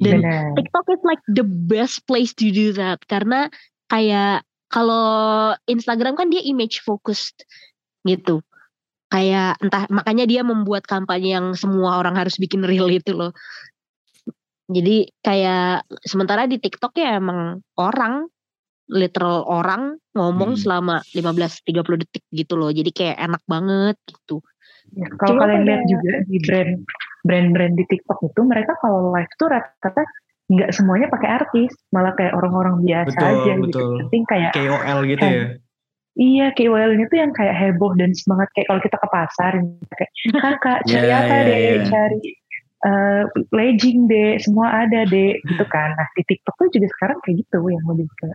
Dan 0.00 0.24
benar 0.24 0.56
TikTok 0.56 0.86
is 0.96 1.02
like 1.04 1.22
the 1.28 1.44
best 1.44 2.08
place 2.08 2.32
to 2.32 2.48
do 2.48 2.72
that 2.72 3.04
karena 3.04 3.52
kayak 3.92 4.42
kalau 4.72 5.52
Instagram 5.68 6.16
kan 6.16 6.32
dia 6.32 6.40
image 6.40 6.80
focused 6.80 7.44
gitu. 8.08 8.40
Kayak 9.10 9.58
entah 9.58 9.90
makanya 9.90 10.24
dia 10.24 10.40
membuat 10.46 10.86
kampanye 10.86 11.34
yang 11.34 11.52
semua 11.58 11.98
orang 11.98 12.14
harus 12.14 12.38
bikin 12.38 12.62
reel 12.62 12.86
itu 12.88 13.10
loh. 13.12 13.34
Jadi 14.70 15.10
kayak 15.20 15.82
sementara 16.06 16.46
di 16.46 16.62
TikTok 16.62 16.94
ya 16.94 17.18
emang 17.18 17.58
orang 17.74 18.30
literal 18.86 19.42
orang 19.46 19.98
ngomong 20.14 20.54
Hmm. 20.54 20.62
selama 20.62 21.02
15-30 21.10 21.98
detik 22.06 22.22
gitu 22.30 22.54
loh. 22.54 22.70
Jadi 22.70 22.90
kayak 22.94 23.18
enak 23.18 23.42
banget 23.50 23.98
gitu. 24.06 24.38
Ya, 24.94 25.06
kalau 25.18 25.38
Cuma 25.38 25.46
kalian 25.46 25.62
lihat 25.66 25.82
juga 25.86 26.12
di 26.26 26.38
brand 26.42 26.72
brand-brand 27.26 27.74
di 27.76 27.84
TikTok 27.86 28.18
itu 28.24 28.40
mereka 28.44 28.74
kalau 28.80 29.12
live 29.12 29.30
tuh 29.36 29.48
rata-rata 29.50 30.02
nggak 30.50 30.70
semuanya 30.74 31.06
pakai 31.06 31.30
artis, 31.30 31.70
malah 31.94 32.10
kayak 32.18 32.34
orang-orang 32.34 32.82
biasa 32.82 33.14
Betul, 33.14 33.30
aja 33.38 33.52
gitu. 33.54 33.66
betul. 33.70 33.90
Penting 34.02 34.22
kayak 34.26 34.50
KOL 34.50 34.98
gitu 35.06 35.22
ya. 35.24 35.44
iya 36.18 36.46
KOL-nya 36.58 37.06
tuh 37.06 37.18
yang 37.22 37.30
kayak 37.30 37.54
heboh 37.54 37.94
dan 37.94 38.10
semangat 38.18 38.50
kayak 38.58 38.66
kalau 38.66 38.80
kita 38.82 38.96
ke 38.98 39.08
pasar 39.14 39.52
kayak 39.94 40.10
kakak 40.42 40.78
cari 40.90 41.06
Ya, 41.06 41.16
apa 41.22 41.34
ya, 41.38 41.46
deh, 41.46 41.58
ya. 41.62 41.82
cari 41.86 42.18
eh, 42.80 43.22
legging 43.54 43.98
deh, 44.10 44.30
semua 44.42 44.66
ada 44.82 45.06
deh 45.06 45.38
gitu 45.38 45.64
kan. 45.70 45.94
Nah 45.94 46.08
di 46.18 46.22
TikTok 46.26 46.54
tuh 46.58 46.68
juga 46.74 46.86
sekarang 46.98 47.18
kayak 47.22 47.46
gitu 47.46 47.58
yang 47.70 47.84
lebih 47.86 48.10
ke 48.10 48.28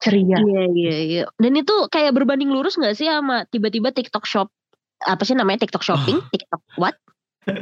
ceria. 0.00 0.36
Iya 0.40 0.62
iya 0.72 0.96
iya. 1.04 1.22
Dan 1.36 1.52
itu 1.54 1.74
kayak 1.92 2.16
berbanding 2.16 2.48
lurus 2.48 2.80
nggak 2.80 2.96
sih 2.96 3.06
sama 3.12 3.44
tiba-tiba 3.52 3.92
TikTok 3.92 4.24
Shop 4.24 4.48
apa 5.02 5.22
sih 5.28 5.36
namanya 5.36 5.68
TikTok 5.68 5.84
Shopping, 5.84 6.16
TikTok 6.32 6.64
what? 6.80 6.96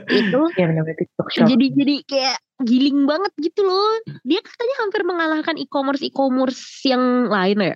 Itu 0.08 0.40
Ya 0.60 0.64
benar-benar 0.68 0.96
TikTok 0.98 1.28
shop. 1.32 1.46
jadi 1.48 1.66
jadi 1.72 1.94
kayak 2.04 2.36
giling 2.64 3.08
banget 3.08 3.32
gitu 3.40 3.64
loh. 3.64 4.00
Dia 4.22 4.40
katanya 4.44 4.76
hampir 4.84 5.02
mengalahkan 5.04 5.56
e-commerce 5.56 6.04
e-commerce 6.04 6.60
yang 6.84 7.28
lain 7.28 7.72
ya. 7.72 7.74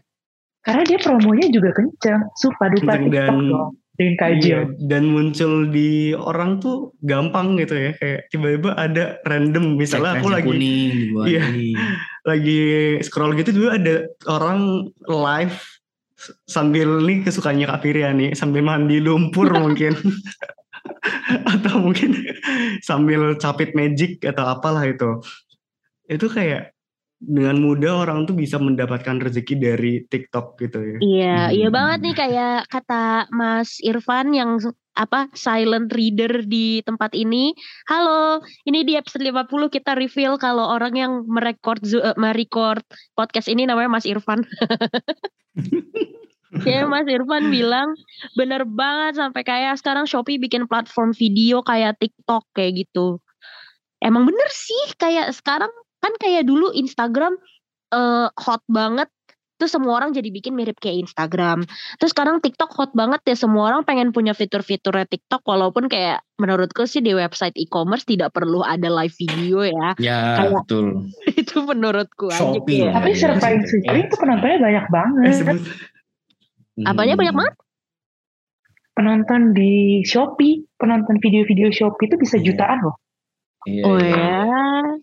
Karena 0.65 0.83
dia 0.85 0.99
promonya 1.01 1.49
juga 1.53 1.77
kenceng, 1.77 2.25
sumpah 2.41 2.69
dupa 2.73 2.97
Kenceng 2.97 3.05
TikTok 3.09 3.37
dan- 3.37 3.49
dong. 3.49 3.73
Kajil. 3.95 4.43
Iya, 4.43 4.61
dan 4.91 5.07
muncul 5.07 5.71
di 5.71 6.11
orang 6.19 6.59
tuh 6.59 6.91
gampang 7.07 7.55
gitu 7.63 7.79
ya 7.79 7.91
kayak 7.95 8.27
tiba-tiba 8.27 8.75
ada 8.75 9.23
random 9.23 9.79
misalnya 9.79 10.19
aku 10.19 10.35
lagi 10.35 10.51
kuning. 10.51 11.15
Iya. 11.23 11.43
Lagi 12.35 12.61
scroll 13.07 13.39
gitu 13.39 13.55
dulu 13.55 13.71
ada 13.71 14.11
orang 14.27 14.91
live 15.07 15.55
sambil 16.43 17.05
nih 17.07 17.23
kesukaannya 17.23 17.71
Kak 17.71 17.87
Firia 17.87 18.11
nih 18.11 18.35
sambil 18.35 18.67
mandi 18.67 18.99
lumpur 18.99 19.47
mungkin 19.63 19.95
atau 21.55 21.75
mungkin 21.81 22.13
sambil 22.81 23.37
capit 23.37 23.73
magic 23.73 24.21
atau 24.23 24.45
apalah 24.47 24.85
itu 24.85 25.21
itu 26.07 26.27
kayak 26.29 26.77
dengan 27.17 27.57
mudah 27.57 28.05
orang 28.05 28.29
tuh 28.29 28.37
bisa 28.37 28.61
mendapatkan 28.61 29.17
rezeki 29.17 29.55
dari 29.57 29.93
TikTok 30.05 30.61
gitu 30.61 30.79
ya 30.85 30.99
Iya, 31.01 31.37
iya 31.57 31.69
Hmm. 31.73 31.77
banget 31.77 31.99
nih 32.05 32.15
kayak 32.15 32.57
kata 32.69 33.33
Mas 33.33 33.81
Irfan 33.81 34.37
yang 34.37 34.61
apa 34.95 35.27
silent 35.35 35.91
reader 35.91 36.47
di 36.47 36.79
tempat 36.87 37.17
ini. 37.19 37.51
Halo, 37.91 38.39
ini 38.63 38.87
di 38.87 38.95
episode 38.95 39.25
50 39.27 39.67
kita 39.67 39.97
reveal 39.99 40.39
kalau 40.39 40.71
orang 40.71 40.95
yang 40.95 41.13
merekord 41.27 41.83
zu- 41.83 41.99
eh, 41.99 42.15
merecord 42.15 42.85
podcast 43.17 43.49
ini 43.51 43.67
namanya 43.67 43.91
Mas 43.91 44.07
Irfan. 44.07 44.45
Ya 46.63 46.87
Mas 46.87 47.11
Irfan 47.11 47.51
bilang 47.51 47.99
bener 48.39 48.63
banget 48.63 49.19
sampai 49.19 49.43
kayak 49.43 49.75
sekarang 49.83 50.07
Shopee 50.07 50.39
bikin 50.39 50.71
platform 50.71 51.11
video 51.11 51.61
kayak 51.61 51.99
TikTok 51.99 52.47
kayak 52.55 52.87
gitu. 52.87 53.19
Emang 53.99 54.23
bener 54.23 54.49
sih 54.49 54.95
kayak 54.95 55.35
sekarang 55.35 55.71
kan 55.99 56.13
kayak 56.21 56.47
dulu 56.47 56.71
Instagram 56.71 57.35
eh, 57.91 58.29
hot 58.31 58.63
banget 58.69 59.11
terus 59.55 59.71
semua 59.71 60.03
orang 60.03 60.11
jadi 60.11 60.35
bikin 60.35 60.53
mirip 60.53 60.77
kayak 60.83 61.07
Instagram. 61.09 61.63
Terus 61.97 62.11
sekarang 62.11 62.43
TikTok 62.43 62.75
hot 62.75 62.91
banget 62.93 63.23
ya 63.23 63.39
semua 63.39 63.71
orang 63.71 63.87
pengen 63.87 64.11
punya 64.11 64.35
fitur-fiturnya 64.35 65.07
TikTok 65.07 65.47
walaupun 65.47 65.87
kayak 65.87 66.27
menurutku 66.43 66.85
sih 66.85 66.99
di 66.99 67.15
website 67.15 67.55
e-commerce 67.55 68.03
tidak 68.03 68.35
perlu 68.35 68.67
ada 68.67 68.91
live 68.91 69.15
video 69.15 69.63
ya. 69.63 69.89
Ya, 69.97 70.21
Kayak- 70.43 70.53
betul. 70.67 70.87
Itu 71.41 71.63
menurutku 71.63 72.35
aja 72.35 72.43
Shopee 72.43 72.83
kayak. 72.83 72.87
lah. 72.91 72.95
Tapi 72.99 73.11
surprisingly 73.15 73.99
itu 74.05 74.15
penontonnya 74.19 74.59
banyak 74.59 74.87
banget. 74.91 75.33
Eh, 75.47 75.59
Apanya 76.83 77.15
banyak 77.15 77.35
banget? 77.35 77.55
Penonton 78.95 79.55
di 79.55 80.03
Shopee, 80.03 80.63
penonton 80.79 81.19
video-video 81.19 81.71
Shopee 81.71 82.07
itu 82.07 82.17
bisa 82.19 82.39
Iya. 82.39 82.45
jutaan 82.47 82.79
loh. 82.83 82.97
Iya, 83.65 83.83
Oh 83.83 83.97
iya. 83.97 84.11
ya, 84.13 84.39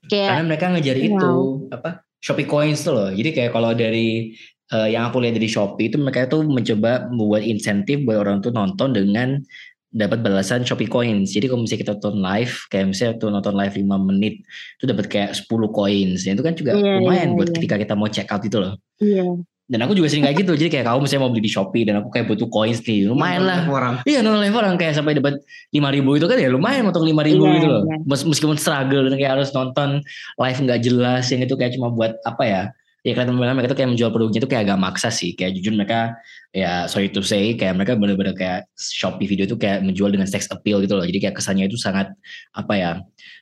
kayak 0.07 0.27
Karena 0.31 0.43
mereka 0.47 0.65
ngejar 0.71 0.97
itu 0.97 1.31
Wow. 1.31 1.73
apa 1.73 1.89
Shopee 2.21 2.47
Coins 2.47 2.79
tuh 2.83 2.93
loh. 2.93 3.09
Jadi 3.09 3.29
kayak 3.31 3.51
kalau 3.51 3.71
dari 3.73 4.31
eh, 4.71 4.87
yang 4.87 5.11
aku 5.11 5.19
lihat 5.19 5.35
dari 5.35 5.51
Shopee 5.51 5.91
itu 5.91 5.99
mereka 5.99 6.31
tuh 6.31 6.47
mencoba 6.47 7.11
membuat 7.11 7.43
insentif 7.43 7.99
buat 8.07 8.23
orang 8.23 8.39
tuh 8.39 8.55
nonton 8.55 8.95
dengan 8.95 9.43
dapat 9.91 10.23
balasan 10.23 10.63
Shopee 10.63 10.87
Coins. 10.87 11.35
Jadi 11.35 11.51
kalau 11.51 11.67
misalnya 11.67 11.81
kita 11.83 11.91
nonton 11.99 12.15
live, 12.23 12.55
kayak 12.71 12.85
misalnya 12.87 13.15
tuh 13.19 13.27
nonton 13.27 13.55
live 13.59 13.75
5 13.75 13.99
menit, 13.99 14.39
itu 14.79 14.85
dapat 14.87 15.11
kayak 15.11 15.35
10 15.35 15.67
coins. 15.67 16.23
Dan 16.23 16.39
itu 16.39 16.43
kan 16.47 16.55
juga 16.55 16.71
Iya, 16.79 17.03
lumayan 17.03 17.29
iya, 17.31 17.35
buat 17.35 17.49
iya. 17.51 17.55
ketika 17.59 17.75
kita 17.75 17.93
mau 17.99 18.07
check 18.07 18.31
out 18.31 18.39
itu 18.39 18.55
loh. 18.55 18.79
iya. 19.03 19.27
Dan 19.71 19.87
aku 19.87 19.95
juga 19.95 20.11
sering 20.11 20.27
kayak 20.27 20.43
gitu 20.43 20.51
jadi 20.59 20.67
kayak 20.67 20.85
kamu 20.91 21.07
misalnya 21.07 21.21
mau 21.23 21.31
beli 21.31 21.43
di 21.47 21.51
Shopee 21.55 21.83
dan 21.87 22.03
aku 22.03 22.11
kayak 22.11 22.27
butuh 22.27 22.51
coins 22.51 22.83
nih 22.83 23.07
lumayan 23.07 23.47
lah. 23.47 23.63
orang. 23.71 23.93
Iya 24.03 24.19
nonton 24.19 24.43
live 24.43 24.57
orang 24.59 24.75
kayak 24.75 24.99
sampai 24.99 25.15
dapat 25.15 25.39
lima 25.71 25.87
ribu 25.95 26.19
itu 26.19 26.27
kan 26.27 26.35
ya 26.35 26.51
lumayan 26.51 26.83
motong 26.83 27.07
lima 27.07 27.23
ribu 27.23 27.47
Iya, 27.47 27.55
gitu 27.55 27.67
loh. 27.71 27.81
iya. 27.87 27.97
Mes- 28.03 28.27
meskipun 28.27 28.59
struggle 28.59 29.07
dan 29.07 29.15
kayak 29.15 29.39
harus 29.39 29.55
nonton 29.55 30.03
live 30.35 30.59
nggak 30.59 30.79
jelas 30.83 31.23
yang 31.31 31.47
itu 31.47 31.55
kayak 31.55 31.71
cuma 31.79 31.87
buat 31.87 32.19
apa 32.27 32.43
ya 32.43 32.61
ya 33.01 33.17
kelihatan 33.17 33.33
mereka 33.33 33.53
mereka 33.57 33.69
tuh 33.73 33.77
kayak 33.81 33.89
menjual 33.95 34.11
produknya 34.13 34.39
itu 34.43 34.49
kayak 34.51 34.63
agak 34.67 34.79
maksa 34.83 35.07
sih. 35.09 35.31
Kayak 35.33 35.51
jujur 35.57 35.73
mereka 35.73 36.19
ya 36.51 36.85
sorry 36.91 37.07
to 37.07 37.23
say 37.23 37.55
kayak 37.55 37.79
mereka 37.79 37.95
bener-bener 37.95 38.35
kayak 38.35 38.67
Shopee 38.75 39.23
video 39.23 39.47
itu 39.47 39.55
kayak 39.55 39.87
menjual 39.87 40.11
dengan 40.11 40.27
sex 40.27 40.51
appeal 40.51 40.83
gitu 40.83 40.99
loh. 40.99 41.07
Jadi 41.07 41.17
kayak 41.17 41.39
kesannya 41.39 41.71
itu 41.71 41.79
sangat 41.79 42.11
apa 42.51 42.73
ya 42.75 42.91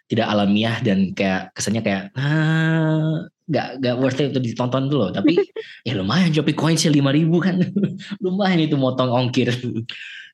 tidak 0.05 0.29
alamiah 0.29 0.77
dan 0.85 1.09
kayak 1.17 1.49
kesannya 1.57 1.81
kayak 1.81 2.13
ah, 2.15 3.25
nggak 3.49 3.81
nggak 3.81 3.95
worth 3.97 4.21
it 4.21 4.29
untuk 4.29 4.45
ditonton 4.45 4.87
tuh 4.87 4.97
loh 5.01 5.09
tapi 5.09 5.35
ya 5.87 5.97
lumayan 5.97 6.29
Shopee 6.29 6.53
coinsnya 6.53 6.93
lima 6.93 7.09
ribu 7.09 7.41
kan 7.41 7.57
lumayan 8.23 8.61
itu 8.61 8.77
motong 8.77 9.09
ongkir 9.09 9.49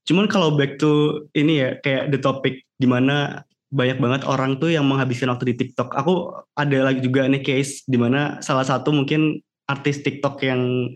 Cuman 0.05 0.29
kalau 0.29 0.53
back 0.53 0.77
to 0.77 1.25
ini 1.33 1.65
ya 1.65 1.69
kayak 1.81 2.13
the 2.13 2.21
topic 2.21 2.61
di 2.77 2.85
mana 2.85 3.41
banyak 3.73 3.97
banget 3.97 4.21
orang 4.29 4.61
tuh 4.61 4.69
yang 4.69 4.85
menghabiskan 4.85 5.33
waktu 5.33 5.51
di 5.51 5.55
TikTok. 5.65 5.97
Aku 5.97 6.31
ada 6.53 6.77
lagi 6.85 7.01
juga 7.01 7.25
nih 7.25 7.41
case 7.41 7.83
di 7.89 7.97
mana 7.97 8.37
salah 8.39 8.63
satu 8.63 8.93
mungkin 8.93 9.41
artis 9.65 10.05
TikTok 10.05 10.37
yang 10.45 10.93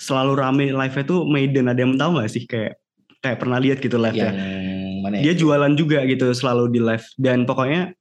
selalu 0.00 0.32
rame 0.34 0.66
live-nya 0.72 1.04
tuh 1.04 1.28
Maiden. 1.28 1.68
Ada 1.68 1.80
yang 1.84 2.00
tahu 2.00 2.10
gak 2.18 2.32
sih 2.32 2.48
kayak 2.48 2.80
kayak 3.20 3.38
pernah 3.38 3.60
lihat 3.60 3.84
gitu 3.84 4.00
live-nya? 4.00 4.32
yang 4.32 5.04
mana 5.04 5.20
ya? 5.20 5.22
Dia 5.30 5.34
jualan 5.36 5.72
juga 5.76 6.08
gitu 6.08 6.32
selalu 6.32 6.72
di 6.72 6.80
live 6.80 7.06
dan 7.20 7.44
pokoknya 7.44 7.92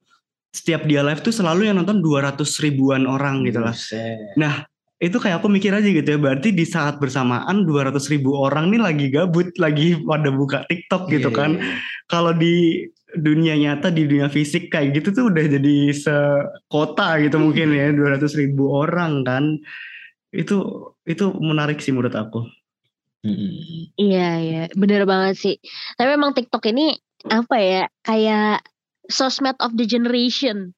setiap 0.58 0.90
dia 0.90 1.06
live 1.06 1.22
tuh 1.22 1.30
selalu 1.30 1.70
yang 1.70 1.78
nonton 1.78 2.02
200 2.02 2.42
ribuan 2.66 3.06
orang 3.06 3.46
gitu 3.46 3.62
lah. 3.62 3.78
Buset. 3.78 4.66
Itu 4.98 5.22
kayak 5.22 5.46
aku 5.46 5.48
mikir 5.54 5.70
aja 5.78 5.86
gitu 5.86 6.10
ya, 6.10 6.18
berarti 6.18 6.50
di 6.50 6.66
saat 6.66 6.98
bersamaan 6.98 7.70
200 7.70 8.02
ribu 8.10 8.34
orang 8.34 8.74
nih 8.74 8.82
lagi 8.82 9.06
gabut, 9.14 9.54
lagi 9.62 9.94
pada 10.02 10.34
buka 10.34 10.66
TikTok 10.66 11.14
gitu 11.14 11.30
Iya, 11.30 11.38
kan. 11.38 11.52
iya, 11.54 11.62
iya. 11.62 11.78
Kalau 12.10 12.34
di 12.34 12.82
dunia 13.14 13.54
nyata, 13.62 13.94
di 13.94 14.10
dunia 14.10 14.26
fisik 14.26 14.74
kayak 14.74 14.98
gitu 14.98 15.14
tuh 15.14 15.24
udah 15.30 15.46
jadi 15.46 15.78
sekota 15.94 17.22
gitu 17.22 17.38
mungkin 17.38 17.78
ya, 17.78 17.94
200 17.94 18.42
ribu 18.42 18.74
orang 18.74 19.22
kan. 19.22 19.62
Itu 20.34 20.90
itu 21.06 21.30
menarik 21.38 21.78
sih 21.78 21.94
menurut 21.94 22.18
aku. 22.18 22.50
Iya 24.02 24.28
iya 24.42 24.62
bener 24.74 25.06
banget 25.06 25.36
sih. 25.38 25.56
Tapi 25.94 26.10
memang 26.18 26.34
TikTok 26.34 26.74
ini 26.74 26.98
apa 27.30 27.56
ya 27.62 27.84
kayak 28.02 28.66
sosmed 29.12 29.58
of 29.60 29.76
the 29.76 29.88
generation. 29.88 30.72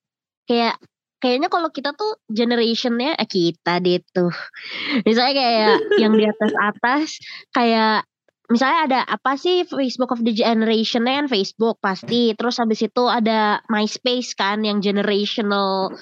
Kayak 0.50 0.82
kayaknya 1.20 1.52
kalau 1.52 1.70
kita 1.70 1.94
tuh 1.94 2.18
generationnya 2.32 3.14
eh 3.20 3.28
kita 3.28 3.84
deh 3.84 4.02
tuh. 4.16 4.34
Misalnya 5.04 5.34
kayak 5.36 5.76
yang 6.02 6.14
di 6.16 6.26
atas 6.26 6.52
atas 6.56 7.08
kayak 7.54 8.08
misalnya 8.50 8.80
ada 8.90 9.00
apa 9.06 9.38
sih 9.38 9.68
Facebook 9.68 10.10
of 10.10 10.26
the 10.26 10.34
generationnya 10.34 11.22
kan 11.22 11.28
Facebook 11.30 11.78
pasti. 11.84 12.34
Terus 12.34 12.58
habis 12.58 12.82
itu 12.82 13.04
ada 13.06 13.62
MySpace 13.70 14.34
kan 14.34 14.66
yang 14.66 14.82
generational 14.82 15.94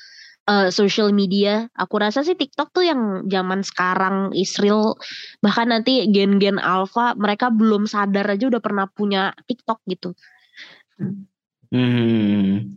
eh, 0.48 0.70
social 0.72 1.12
media. 1.12 1.68
Aku 1.76 2.00
rasa 2.00 2.24
sih 2.24 2.38
TikTok 2.40 2.72
tuh 2.72 2.88
yang 2.88 3.28
zaman 3.28 3.66
sekarang 3.66 4.32
Israel 4.38 4.96
bahkan 5.44 5.74
nanti 5.74 6.08
gen-gen 6.08 6.62
alpha 6.62 7.18
mereka 7.20 7.52
belum 7.52 7.90
sadar 7.90 8.30
aja 8.32 8.48
udah 8.48 8.62
pernah 8.64 8.86
punya 8.88 9.36
TikTok 9.50 9.84
gitu. 9.92 10.16
Hmm, 10.98 11.28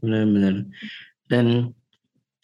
benar-benar. 0.00 0.66
Dan 1.30 1.70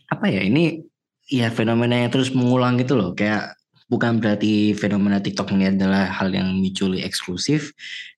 apa 0.07 0.27
ya 0.31 0.47
ini 0.47 0.87
ya 1.27 1.51
fenomena 1.51 1.99
yang 2.07 2.11
terus 2.15 2.31
mengulang 2.31 2.79
gitu 2.79 2.95
loh. 2.95 3.13
Kayak 3.13 3.59
bukan 3.91 4.19
berarti 4.19 4.75
fenomena 4.75 5.23
TikTok 5.23 5.55
ini 5.55 5.71
adalah 5.75 6.11
hal 6.11 6.31
yang 6.35 6.55
mutually 6.59 7.03
eksklusif. 7.03 7.75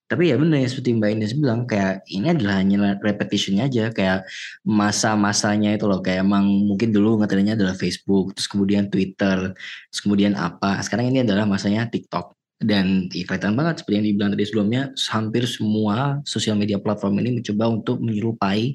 Tapi 0.08 0.32
ya 0.32 0.40
benar 0.40 0.64
ya 0.64 0.68
seperti 0.72 0.96
Mbak 0.96 1.10
Ines 1.20 1.36
bilang 1.36 1.68
kayak 1.68 2.00
ini 2.08 2.32
adalah 2.32 2.64
hanya 2.64 2.96
repetitionnya 2.96 3.68
aja 3.68 3.92
kayak 3.92 4.24
masa-masanya 4.64 5.76
itu 5.76 5.84
loh 5.84 6.00
kayak 6.00 6.24
emang 6.24 6.48
mungkin 6.48 6.96
dulu 6.96 7.20
ngetrennya 7.20 7.60
adalah 7.60 7.76
Facebook 7.76 8.32
terus 8.32 8.48
kemudian 8.48 8.88
Twitter 8.88 9.52
terus 9.52 10.00
kemudian 10.00 10.32
apa 10.32 10.80
sekarang 10.80 11.12
ini 11.12 11.28
adalah 11.28 11.44
masanya 11.44 11.92
TikTok 11.92 12.37
dan 12.58 13.06
ya, 13.14 13.22
kelihatan 13.22 13.54
banget 13.54 13.80
seperti 13.82 13.96
yang 14.02 14.06
dibilang 14.10 14.30
tadi 14.34 14.44
sebelumnya 14.46 14.82
hampir 15.14 15.46
semua 15.46 16.18
sosial 16.26 16.58
media 16.58 16.82
platform 16.82 17.22
ini 17.22 17.38
mencoba 17.38 17.64
untuk 17.70 18.02
menyerupai 18.02 18.74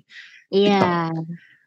Iya. 0.54 1.10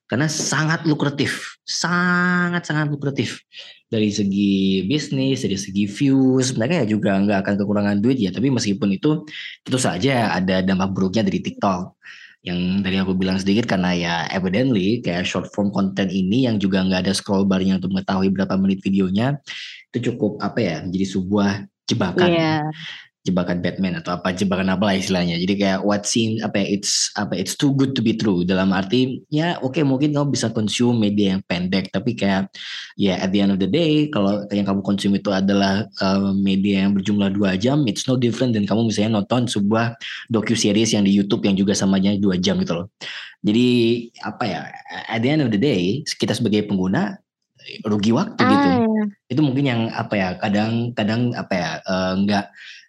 karena 0.07 0.31
sangat 0.31 0.87
lukratif, 0.87 1.59
sangat 1.67 2.63
sangat 2.63 2.87
lukratif 2.95 3.43
dari 3.91 4.15
segi 4.15 4.87
bisnis, 4.87 5.43
dari 5.43 5.59
segi 5.59 5.91
views, 5.91 6.55
mereka 6.55 6.83
ya 6.83 6.87
juga 6.87 7.19
nggak 7.19 7.43
akan 7.43 7.55
kekurangan 7.59 7.99
duit 7.99 8.23
ya. 8.23 8.31
Tapi 8.31 8.55
meskipun 8.55 8.95
itu 8.95 9.27
tentu 9.67 9.79
saja 9.83 10.31
ada 10.31 10.63
dampak 10.63 10.95
buruknya 10.95 11.27
dari 11.27 11.43
TikTok 11.43 11.99
yang 12.47 12.79
tadi 12.87 13.03
aku 13.03 13.19
bilang 13.19 13.43
sedikit 13.43 13.67
karena 13.67 13.91
ya 13.99 14.15
evidently 14.31 15.03
kayak 15.03 15.27
short 15.27 15.51
form 15.51 15.75
content 15.75 16.07
ini 16.15 16.47
yang 16.47 16.63
juga 16.63 16.87
nggak 16.87 17.11
ada 17.11 17.13
scroll 17.13 17.43
barnya 17.43 17.83
untuk 17.83 17.91
mengetahui 17.91 18.31
berapa 18.31 18.55
menit 18.55 18.87
videonya 18.87 19.43
itu 19.91 20.15
cukup 20.15 20.39
apa 20.39 20.63
ya 20.63 20.77
menjadi 20.87 21.07
sebuah 21.19 21.67
jebakan 21.87 22.29
Iya. 22.31 22.55
jebakan 23.27 23.59
Batman 23.59 23.99
atau 23.99 24.15
apa 24.15 24.31
jebakan 24.31 24.71
apa 24.71 24.87
lah 24.87 24.95
istilahnya. 25.03 25.35
Jadi 25.43 25.59
kayak 25.59 25.83
what 25.83 26.07
seems 26.07 26.39
apa 26.47 26.63
ya, 26.63 26.79
it's 26.79 27.11
apa 27.19 27.35
it's 27.35 27.59
too 27.59 27.75
good 27.75 27.91
to 27.99 28.01
be 28.01 28.15
true 28.15 28.47
dalam 28.47 28.71
arti 28.71 29.19
ya 29.35 29.59
oke 29.67 29.83
mungkin 29.83 30.15
kamu 30.15 30.31
bisa 30.31 30.55
consume 30.55 31.11
media 31.11 31.35
yang 31.35 31.43
pendek 31.43 31.91
tapi 31.91 32.15
kayak 32.15 32.47
ya 32.95 33.19
at 33.19 33.35
the 33.35 33.43
end 33.43 33.51
of 33.51 33.59
the 33.59 33.67
day 33.67 34.07
kalau 34.15 34.47
yang 34.55 34.63
kamu 34.63 34.79
consume 34.79 35.19
itu 35.19 35.35
adalah 35.35 35.91
uh, 35.99 36.31
media 36.39 36.87
yang 36.87 36.95
berjumlah 36.95 37.35
dua 37.35 37.59
jam 37.59 37.83
it's 37.91 38.07
no 38.07 38.15
different 38.15 38.55
dan 38.55 38.63
kamu 38.63 38.95
misalnya 38.95 39.19
nonton 39.19 39.51
sebuah 39.51 39.99
docu 40.31 40.55
series 40.55 40.95
yang 40.95 41.03
di 41.03 41.11
YouTube 41.11 41.43
yang 41.51 41.59
juga 41.59 41.75
samanya 41.75 42.15
dua 42.23 42.39
jam 42.39 42.63
gitu 42.63 42.79
loh. 42.79 42.87
Jadi 43.43 43.67
apa 44.23 44.45
ya 44.47 44.61
at 45.11 45.19
the 45.19 45.35
end 45.35 45.43
of 45.43 45.51
the 45.51 45.59
day 45.59 46.07
kita 46.07 46.31
sebagai 46.31 46.63
pengguna 46.71 47.19
rugi 47.85 48.11
waktu 48.15 48.41
gitu. 48.41 48.69
Ah, 48.69 48.85
iya. 48.85 49.05
itu 49.31 49.41
mungkin 49.43 49.65
yang 49.67 49.83
apa 49.91 50.15
ya 50.15 50.29
kadang-kadang 50.39 51.35
apa 51.35 51.53
ya 51.55 51.71
eh, 51.83 52.13
nggak 52.25 52.45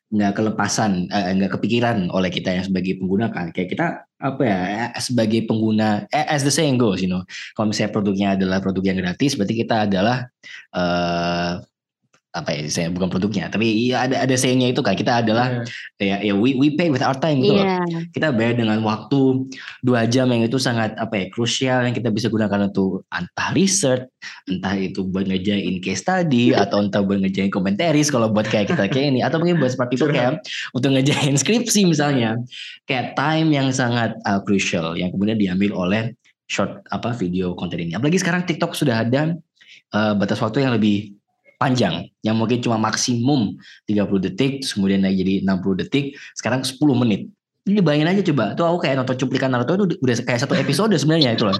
nggak 0.08 0.34
kelepasan 0.40 1.12
eh, 1.12 1.36
nggak 1.36 1.52
kepikiran 1.60 2.08
oleh 2.14 2.32
kita 2.32 2.56
yang 2.56 2.66
sebagai 2.66 2.98
pengguna 3.02 3.30
kan. 3.34 3.52
Kayak 3.52 3.70
kita 3.76 3.88
apa 4.18 4.42
ya 4.46 4.60
eh, 4.90 5.02
sebagai 5.04 5.46
pengguna 5.50 6.08
as 6.14 6.46
the 6.46 6.54
saying 6.54 6.80
goes 6.80 7.04
you 7.04 7.10
know. 7.10 7.26
Kalau 7.58 7.74
misalnya 7.74 7.92
produknya 7.94 8.28
adalah 8.40 8.58
produk 8.64 8.84
yang 8.94 8.98
gratis 9.02 9.36
berarti 9.36 9.56
kita 9.58 9.90
adalah 9.90 10.30
eh 10.74 11.54
apa 12.36 12.54
ya 12.54 12.62
saya 12.70 12.88
bukan 12.92 13.08
produknya 13.10 13.50
tapi 13.50 13.90
ya 13.90 14.06
ada 14.06 14.28
ada 14.28 14.36
sayingnya 14.38 14.76
itu 14.76 14.84
kan 14.84 14.94
kita 14.94 15.26
adalah 15.26 15.64
ya 15.98 16.22
ya 16.22 16.34
we 16.36 16.54
we 16.60 16.76
pay 16.76 16.92
with 16.92 17.02
our 17.02 17.16
time 17.18 17.42
gitu 17.42 17.58
loh. 17.58 17.66
Iya. 17.66 17.82
kita 18.14 18.28
bayar 18.36 18.60
dengan 18.60 18.84
waktu 18.84 19.48
dua 19.82 20.06
jam 20.06 20.30
yang 20.30 20.46
itu 20.46 20.60
sangat 20.62 20.94
apa 21.00 21.14
ya 21.18 21.26
krusial 21.34 21.88
yang 21.88 21.96
kita 21.96 22.14
bisa 22.14 22.28
gunakan 22.30 22.70
untuk 22.70 23.08
entah 23.10 23.50
research 23.58 24.06
entah 24.48 24.76
itu 24.78 25.04
buat 25.08 25.26
ngejain 25.28 25.80
case 25.82 26.04
study 26.04 26.54
atau 26.64 26.84
entah 26.84 27.02
buat 27.04 27.20
ngejain 27.24 27.50
komentaris 27.50 28.14
kalau 28.14 28.30
buat 28.32 28.48
kayak 28.48 28.72
kita 28.72 28.86
kayak 28.88 29.18
ini 29.18 29.20
atau 29.26 29.42
mungkin 29.42 29.60
buat 29.60 29.74
seperti 29.74 30.00
itu 30.00 30.08
kayak 30.10 30.44
untuk 30.72 30.94
ngejain 30.94 31.36
skripsi 31.36 31.90
misalnya. 31.90 32.40
Kayak 32.88 33.18
time 33.20 33.50
yang 33.52 33.70
sangat 33.74 34.16
uh, 34.24 34.40
crucial 34.44 34.96
yang 34.96 35.12
kemudian 35.12 35.36
diambil 35.36 35.76
oleh 35.76 36.04
short 36.48 36.86
apa 36.94 37.12
video 37.18 37.54
konten 37.58 37.84
ini. 37.84 37.94
Apalagi 37.98 38.22
sekarang 38.22 38.48
TikTok 38.48 38.72
sudah 38.78 39.04
ada 39.04 39.36
uh, 39.92 40.14
batas 40.16 40.40
waktu 40.40 40.64
yang 40.64 40.74
lebih 40.76 41.17
panjang 41.58 42.06
yang 42.22 42.38
mungkin 42.38 42.62
cuma 42.62 42.78
maksimum 42.78 43.58
30 43.90 44.26
detik 44.30 44.62
kemudian 44.62 45.02
naik 45.02 45.18
jadi 45.22 45.34
60 45.44 45.82
detik 45.86 46.06
sekarang 46.38 46.62
10 46.62 46.78
menit. 46.98 47.30
Ini 47.68 47.84
bayangin 47.84 48.08
aja 48.08 48.22
coba 48.32 48.56
tuh 48.56 48.64
aku 48.64 48.88
kayak 48.88 48.96
nonton 49.04 49.20
cuplikan 49.20 49.52
Naruto 49.52 49.76
itu 49.76 50.00
udah 50.00 50.16
kayak 50.24 50.40
satu 50.40 50.56
episode 50.56 50.96
sebenarnya 50.96 51.36
itu 51.36 51.44
loh. 51.44 51.60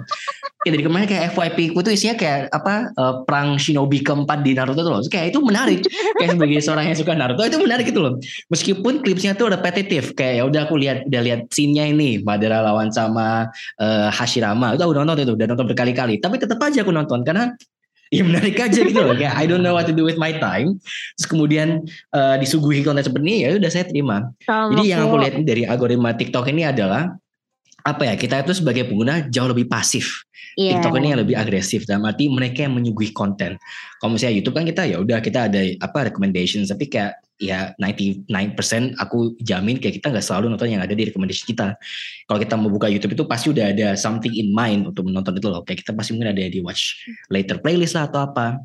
Kayak 0.64 0.72
dari 0.72 0.84
kemarin 0.88 1.04
kayak 1.04 1.24
FYP 1.36 1.76
ku 1.76 1.84
tuh 1.84 1.92
isinya 1.92 2.16
kayak 2.16 2.48
apa 2.48 2.88
eh, 2.96 3.14
perang 3.28 3.60
shinobi 3.60 4.00
keempat 4.00 4.40
di 4.40 4.56
Naruto 4.56 4.80
tuh 4.80 4.88
loh. 4.88 5.04
Kayak 5.04 5.36
itu 5.36 5.44
menarik 5.44 5.84
kayak 6.16 6.30
sebagai 6.32 6.58
seorang 6.64 6.88
yang 6.88 6.96
suka 6.96 7.12
Naruto 7.12 7.44
itu 7.44 7.60
menarik 7.60 7.92
gitu 7.92 8.00
loh. 8.00 8.16
Meskipun 8.48 9.04
klipsnya 9.04 9.36
tuh 9.36 9.52
repetitif 9.52 10.16
kayak 10.16 10.40
ya 10.40 10.42
udah 10.48 10.60
aku 10.64 10.80
lihat 10.80 11.04
udah 11.12 11.20
lihat 11.20 11.40
scene-nya 11.52 11.92
ini 11.92 12.24
Madara 12.24 12.64
lawan 12.64 12.88
sama 12.88 13.52
eh, 13.76 14.08
Hashirama 14.08 14.80
itu 14.80 14.82
aku 14.88 14.96
nonton 14.96 15.28
itu 15.28 15.36
udah 15.36 15.44
nonton 15.44 15.68
berkali-kali. 15.68 16.24
Tapi 16.24 16.40
tetap 16.40 16.56
aja 16.64 16.80
aku 16.80 16.92
nonton 16.96 17.20
karena 17.20 17.52
ya 18.14 18.22
menarik 18.24 18.56
aja 18.56 18.80
gitu 18.84 19.00
loh. 19.00 19.14
Kayak 19.16 19.34
I 19.36 19.44
don't 19.44 19.64
know 19.64 19.76
what 19.76 19.88
to 19.88 19.94
do 19.94 20.04
with 20.04 20.16
my 20.16 20.32
time. 20.36 20.80
Terus 21.16 21.26
kemudian 21.28 21.84
eh, 21.88 22.36
disuguhi 22.40 22.82
konten 22.84 23.04
seperti 23.04 23.24
ini 23.24 23.36
ya 23.44 23.48
udah 23.56 23.70
saya 23.70 23.84
terima. 23.88 24.32
Sama 24.44 24.76
jadi 24.76 24.84
yang 24.96 25.00
aku 25.08 25.16
lihat 25.20 25.34
dari 25.44 25.62
algoritma 25.68 26.16
TikTok 26.16 26.48
ini 26.50 26.68
adalah 26.68 27.12
apa 27.86 28.02
ya 28.04 28.14
kita 28.18 28.44
itu 28.44 28.52
sebagai 28.58 28.84
pengguna 28.88 29.28
jauh 29.28 29.48
lebih 29.48 29.68
pasif. 29.70 30.24
Iya. 30.58 30.82
TikTok 30.82 30.98
ini 30.98 31.14
yang 31.14 31.20
lebih 31.22 31.36
agresif. 31.38 31.86
Dalam 31.86 32.08
arti 32.08 32.26
mereka 32.26 32.66
yang 32.66 32.74
menyuguhi 32.74 33.14
konten. 33.14 33.54
Kalau 34.02 34.10
misalnya 34.10 34.42
YouTube 34.42 34.56
kan 34.58 34.66
kita 34.66 34.82
ya 34.88 34.98
udah 34.98 35.22
kita 35.22 35.46
ada 35.46 35.60
apa 35.78 36.10
recommendations 36.10 36.72
tapi 36.72 36.90
kayak 36.90 37.14
ya 37.38 37.72
99% 37.78 38.26
aku 38.98 39.38
jamin 39.40 39.78
kayak 39.78 40.02
kita 40.02 40.10
nggak 40.10 40.26
selalu 40.26 40.50
nonton 40.50 40.68
yang 40.74 40.82
ada 40.82 40.92
di 40.92 41.06
recommendation 41.06 41.46
kita. 41.46 41.78
Kalau 42.26 42.38
kita 42.42 42.54
mau 42.58 42.68
buka 42.68 42.90
YouTube 42.90 43.14
itu 43.14 43.24
pasti 43.24 43.54
udah 43.54 43.70
ada 43.70 43.88
something 43.94 44.34
in 44.34 44.50
mind 44.50 44.90
untuk 44.90 45.06
menonton 45.06 45.38
itu 45.38 45.46
loh. 45.46 45.62
Kayak 45.62 45.86
kita 45.86 45.92
pasti 45.94 46.18
mungkin 46.18 46.34
ada 46.34 46.42
di 46.42 46.60
watch 46.60 47.08
later 47.30 47.62
playlist 47.62 47.94
lah 47.94 48.10
atau 48.10 48.26
apa. 48.26 48.58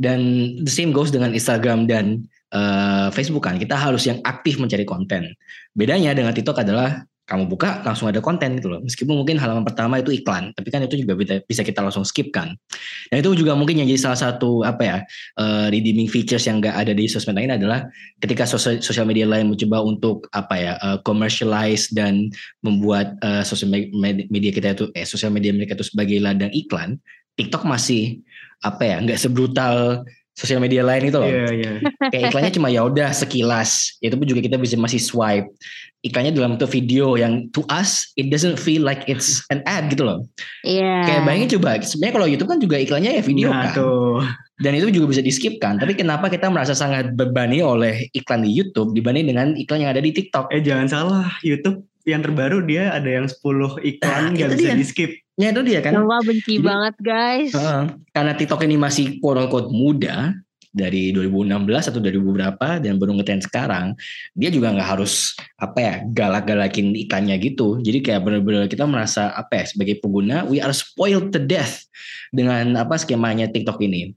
Dan 0.00 0.20
the 0.64 0.72
same 0.72 0.90
goes 0.90 1.12
dengan 1.12 1.36
Instagram 1.36 1.86
dan 1.86 2.24
uh, 2.50 3.12
Facebook 3.12 3.44
kan. 3.44 3.60
Kita 3.60 3.76
harus 3.76 4.08
yang 4.08 4.18
aktif 4.24 4.56
mencari 4.56 4.88
konten. 4.88 5.36
Bedanya 5.76 6.16
dengan 6.16 6.32
TikTok 6.32 6.64
adalah 6.64 7.04
kamu 7.24 7.48
buka 7.48 7.80
langsung 7.88 8.12
ada 8.12 8.20
konten 8.20 8.60
gitu 8.60 8.68
loh. 8.68 8.80
Meskipun 8.84 9.16
mungkin 9.16 9.40
halaman 9.40 9.64
pertama 9.64 9.96
itu 9.96 10.12
iklan, 10.12 10.52
tapi 10.52 10.68
kan 10.68 10.84
itu 10.84 11.00
juga 11.00 11.16
bisa 11.40 11.62
kita 11.64 11.80
langsung 11.80 12.04
skip 12.04 12.28
kan. 12.28 12.52
Dan 13.08 13.24
itu 13.24 13.32
juga 13.32 13.56
mungkin 13.56 13.80
yang 13.80 13.88
jadi 13.88 14.00
salah 14.00 14.20
satu 14.20 14.60
apa 14.60 14.82
ya 14.84 14.96
uh, 15.40 15.66
redeeming 15.72 16.04
features 16.04 16.44
yang 16.44 16.60
gak 16.60 16.76
ada 16.76 16.92
di 16.92 17.08
sosmed 17.08 17.40
lain 17.40 17.56
adalah 17.56 17.88
ketika 18.20 18.44
sosial 18.44 19.08
media 19.08 19.24
lain 19.24 19.48
mencoba 19.48 19.80
untuk 19.80 20.28
apa 20.36 20.54
ya 20.54 20.72
uh, 20.84 21.00
commercialize 21.00 21.88
dan 21.96 22.28
membuat 22.60 23.16
uh, 23.24 23.40
sosial 23.40 23.72
media 24.28 24.52
kita 24.52 24.76
itu 24.76 24.92
eh 24.92 25.08
sosial 25.08 25.32
media 25.32 25.56
mereka 25.56 25.80
itu 25.80 25.88
sebagai 25.88 26.20
ladang 26.20 26.52
iklan, 26.52 27.00
TikTok 27.40 27.64
masih 27.64 28.20
apa 28.60 28.84
ya 28.84 28.96
nggak 29.00 29.20
sebrutal 29.20 30.04
sosial 30.34 30.58
media 30.58 30.82
lain 30.82 31.08
itu 31.08 31.18
loh. 31.18 31.30
Iya, 31.30 31.46
iya. 31.54 31.72
Kayak 32.10 32.34
iklannya 32.34 32.52
cuma 32.52 32.68
ya 32.68 32.82
udah 32.86 33.14
sekilas. 33.14 33.98
Itu 34.02 34.18
pun 34.18 34.26
juga 34.26 34.42
kita 34.42 34.58
bisa 34.58 34.74
masih 34.74 34.98
swipe. 34.98 35.48
Iklannya 36.04 36.36
dalam 36.36 36.58
bentuk 36.58 36.68
video 36.68 37.16
yang 37.16 37.48
to 37.56 37.64
us 37.72 38.12
it 38.20 38.28
doesn't 38.28 38.60
feel 38.60 38.84
like 38.84 39.06
it's 39.08 39.40
an 39.48 39.64
ad 39.64 39.88
gitu 39.88 40.04
loh. 40.04 40.26
Iya. 40.66 40.82
Yeah. 40.82 41.02
Kayak 41.06 41.22
bayangin 41.24 41.48
coba, 41.56 41.70
sebenarnya 41.80 42.14
kalau 42.18 42.26
YouTube 42.28 42.50
kan 42.50 42.60
juga 42.60 42.76
iklannya 42.76 43.10
ya 43.16 43.22
video 43.24 43.48
nah, 43.48 43.70
kan. 43.70 43.74
Tuh. 43.78 44.20
Dan 44.60 44.72
itu 44.78 44.86
juga 44.90 45.06
bisa 45.14 45.22
di 45.24 45.32
skip 45.32 45.58
kan. 45.62 45.80
Tapi 45.80 45.96
kenapa 45.96 46.28
kita 46.28 46.50
merasa 46.50 46.76
sangat 46.76 47.14
bebani 47.14 47.64
oleh 47.64 48.10
iklan 48.12 48.44
di 48.44 48.50
YouTube 48.52 48.92
dibanding 48.92 49.30
dengan 49.32 49.54
iklan 49.56 49.86
yang 49.86 49.90
ada 49.94 50.02
di 50.02 50.12
TikTok? 50.12 50.50
Eh 50.52 50.62
jangan 50.62 50.86
salah, 50.86 51.26
YouTube 51.42 51.82
yang 52.04 52.20
terbaru 52.20 52.60
dia 52.68 52.92
ada 52.92 53.08
yang 53.08 53.24
10 53.24 53.40
iklan 53.80 54.20
nah, 54.28 54.30
nggak 54.36 54.48
nah, 54.52 54.56
bisa 54.60 54.76
di 54.76 54.86
skip. 54.86 55.23
Ya 55.34 55.50
itu 55.50 55.62
dia 55.66 55.82
kan. 55.82 55.98
Coba 55.98 56.22
benci 56.22 56.62
Jadi, 56.62 56.66
banget 56.66 56.94
guys. 57.02 57.52
Uh, 57.54 57.90
karena 58.14 58.32
TikTok 58.38 58.62
ini 58.62 58.78
masih 58.78 59.18
quote 59.18 59.42
unquote 59.42 59.70
muda 59.74 60.30
dari 60.74 61.14
2016 61.14 61.90
atau 61.90 62.02
2000 62.02 62.34
berapa 62.34 62.68
dan 62.82 62.98
baru 62.98 63.14
ngetrend 63.14 63.46
sekarang, 63.46 63.94
dia 64.34 64.50
juga 64.50 64.74
nggak 64.74 64.98
harus 64.98 65.38
apa 65.58 65.78
ya 65.78 65.94
galak-galakin 66.10 66.94
iklannya 66.98 67.38
gitu. 67.38 67.78
Jadi 67.78 68.02
kayak 68.02 68.26
benar-benar 68.26 68.66
kita 68.66 68.86
merasa 68.86 69.30
apa 69.34 69.62
ya 69.62 69.64
sebagai 69.70 70.02
pengguna 70.02 70.46
we 70.50 70.58
are 70.58 70.74
spoiled 70.74 71.30
to 71.30 71.38
death 71.38 71.86
dengan 72.34 72.74
apa 72.74 72.98
skemanya 72.98 73.50
TikTok 73.50 73.78
ini. 73.82 74.14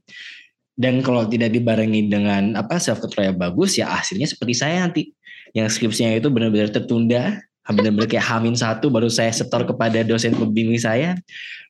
Dan 0.78 1.02
kalau 1.02 1.26
tidak 1.26 1.50
dibarengi 1.50 2.06
dengan 2.06 2.54
apa 2.54 2.78
self 2.78 3.02
control 3.02 3.34
yang 3.34 3.38
bagus 3.38 3.74
ya 3.78 3.90
hasilnya 3.90 4.30
seperti 4.30 4.54
saya 4.54 4.86
nanti 4.86 5.10
yang 5.50 5.66
skripsinya 5.66 6.14
itu 6.14 6.30
benar-benar 6.30 6.70
tertunda 6.70 7.42
benar-benar 7.76 8.08
kayak 8.08 8.24
hamin 8.24 8.56
satu 8.56 8.88
baru 8.88 9.12
saya 9.12 9.28
setor 9.28 9.68
kepada 9.68 10.00
dosen 10.00 10.32
pembimbing 10.32 10.80
saya. 10.80 11.18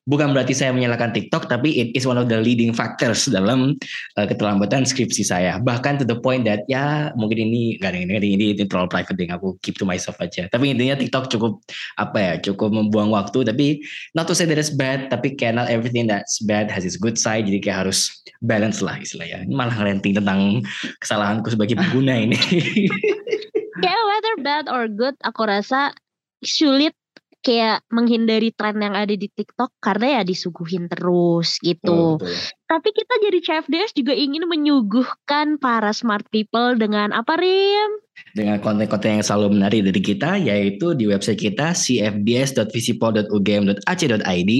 Bukan 0.07 0.33
berarti 0.33 0.57
saya 0.57 0.73
menyalahkan 0.73 1.13
TikTok 1.13 1.51
tapi 1.51 1.69
it 1.75 1.93
is 1.93 2.07
one 2.07 2.17
of 2.17 2.25
the 2.25 2.39
leading 2.41 2.73
factors 2.73 3.29
dalam 3.29 3.77
uh, 4.17 4.25
keterlambatan 4.25 4.81
skripsi 4.81 5.21
saya. 5.21 5.61
Bahkan 5.61 6.01
to 6.01 6.05
the 6.07 6.17
point 6.17 6.49
that 6.49 6.65
ya 6.65 7.13
mungkin 7.13 7.45
ini 7.45 7.77
gak 7.77 7.93
ada 7.93 7.99
ini, 8.01 8.17
ini, 8.17 8.57
ini 8.57 8.63
private 8.65 9.13
thing 9.13 9.29
aku 9.29 9.59
keep 9.61 9.77
to 9.77 9.85
myself 9.85 10.17
aja. 10.17 10.49
Tapi 10.49 10.73
intinya 10.73 10.97
TikTok 10.97 11.29
cukup 11.29 11.61
apa 12.01 12.17
ya 12.17 12.33
cukup 12.41 12.73
membuang 12.73 13.13
waktu. 13.13 13.45
Tapi 13.45 13.85
not 14.17 14.25
to 14.25 14.33
say 14.33 14.49
that 14.49 14.57
it's 14.57 14.73
bad 14.73 15.13
tapi 15.13 15.37
kayak 15.37 15.69
everything 15.69 16.09
that's 16.09 16.41
bad 16.41 16.73
has 16.73 16.87
its 16.87 16.97
good 16.97 17.19
side. 17.19 17.45
Jadi 17.45 17.61
kayak 17.61 17.85
harus 17.85 18.09
balance 18.41 18.81
lah 18.81 18.97
istilahnya. 18.97 19.45
Malah 19.45 19.77
renting 19.77 20.17
tentang 20.17 20.65
kesalahanku 21.03 21.53
sebagai 21.53 21.77
pengguna 21.77 22.17
ini 22.17 22.39
kayak 23.81 24.03
whether 24.07 24.35
bad 24.43 24.65
or 24.69 24.87
good 24.87 25.15
aku 25.23 25.47
rasa 25.47 25.91
sulit 26.39 26.95
kayak 27.39 27.87
menghindari 27.87 28.51
tren 28.51 28.83
yang 28.83 28.99
ada 28.99 29.15
di 29.15 29.31
TikTok 29.31 29.71
karena 29.79 30.19
ya 30.19 30.27
disuguhin 30.27 30.91
terus 30.91 31.55
gitu. 31.63 32.19
Oh, 32.19 32.35
Tapi 32.67 32.91
kita 32.91 33.15
jadi 33.23 33.39
CFDS 33.39 33.95
juga 33.95 34.11
ingin 34.11 34.43
menyuguhkan 34.45 35.55
para 35.57 35.95
smart 35.95 36.27
people 36.29 36.75
dengan 36.75 37.15
apa 37.15 37.39
Rim? 37.39 38.03
Dengan 38.35 38.59
konten-konten 38.59 39.15
yang 39.19 39.25
selalu 39.25 39.55
menarik 39.55 39.87
dari 39.87 40.01
kita 40.03 40.35
yaitu 40.35 40.91
di 40.91 41.07
website 41.07 41.39
kita 41.39 41.71
cfds.visipol.ugm.ac.id 41.71 44.51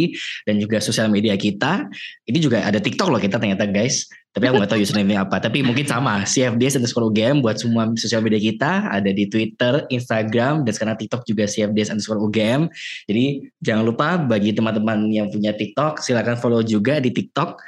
dan 0.48 0.56
juga 0.56 0.80
sosial 0.80 1.12
media 1.12 1.36
kita. 1.36 1.84
Ini 2.26 2.40
juga 2.40 2.64
ada 2.64 2.80
TikTok 2.80 3.12
loh 3.12 3.20
kita 3.20 3.44
ternyata 3.44 3.68
guys. 3.68 4.08
Tapi 4.40 4.48
aku 4.48 4.56
nggak 4.64 4.72
tahu 4.72 4.80
username 4.80 5.20
apa. 5.20 5.44
Tapi 5.44 5.60
mungkin 5.60 5.84
sama 5.84 6.24
CFDS 6.24 6.80
underscore 6.80 7.12
UGM 7.12 7.44
buat 7.44 7.60
semua 7.60 7.92
sosial 8.00 8.24
media 8.24 8.40
kita 8.40 8.88
ada 8.88 9.12
di 9.12 9.28
Twitter, 9.28 9.84
Instagram, 9.92 10.64
dan 10.64 10.72
sekarang 10.72 10.96
TikTok 10.96 11.28
juga 11.28 11.44
CFDS 11.44 11.92
underscore 11.92 12.24
UGM. 12.24 12.72
Jadi 13.12 13.52
jangan 13.60 13.84
lupa 13.84 14.16
bagi 14.16 14.56
teman-teman 14.56 15.12
yang 15.12 15.28
punya 15.28 15.52
TikTok 15.52 16.00
silakan 16.00 16.40
follow 16.40 16.64
juga 16.64 17.04
di 17.04 17.12
TikTok. 17.12 17.60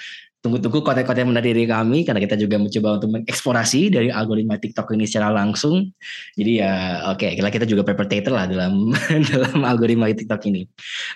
Tunggu-tunggu 0.41 0.81
konten-konten 0.81 1.29
menarik 1.29 1.53
dari 1.53 1.69
kami 1.69 2.01
karena 2.01 2.17
kita 2.17 2.33
juga 2.33 2.57
mencoba 2.57 2.97
untuk 2.97 3.13
mengeksplorasi 3.13 3.93
dari 3.93 4.09
algoritma 4.09 4.57
TikTok 4.57 4.89
ini 4.95 5.05
secara 5.05 5.29
langsung. 5.29 5.91
Jadi 6.33 6.51
ya 6.57 7.05
oke, 7.13 7.37
okay, 7.37 7.51
kita 7.51 7.67
juga 7.69 7.85
perpetrator 7.85 8.33
lah 8.33 8.49
dalam 8.49 8.89
dalam 9.29 9.59
algoritma 9.61 10.09
TikTok 10.09 10.41
ini. 10.49 10.65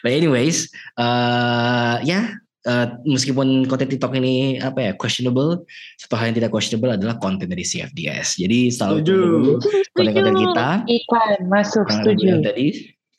But 0.05 0.13
anyways, 0.13 0.69
uh, 0.99 2.05
ya 2.05 2.11
yeah, 2.11 2.25
uh, 2.65 2.97
meskipun 3.05 3.69
konten 3.69 3.87
TikTok 3.87 4.17
ini 4.17 4.59
apa 4.59 4.79
ya 4.81 4.91
questionable, 4.97 5.63
satu 5.97 6.13
hal 6.17 6.33
yang 6.33 6.37
tidak 6.43 6.51
questionable 6.51 6.91
adalah 6.93 7.15
konten 7.21 7.49
dari 7.49 7.63
CFDS. 7.63 8.41
Jadi 8.41 8.73
selalu 8.73 8.97
tunggu 9.05 9.53
konten-konten 9.95 10.35
kita. 10.35 10.67
Iklan 10.89 11.39
masuk 11.47 11.85
setuju. 11.87 12.41
Tadi 12.43 12.67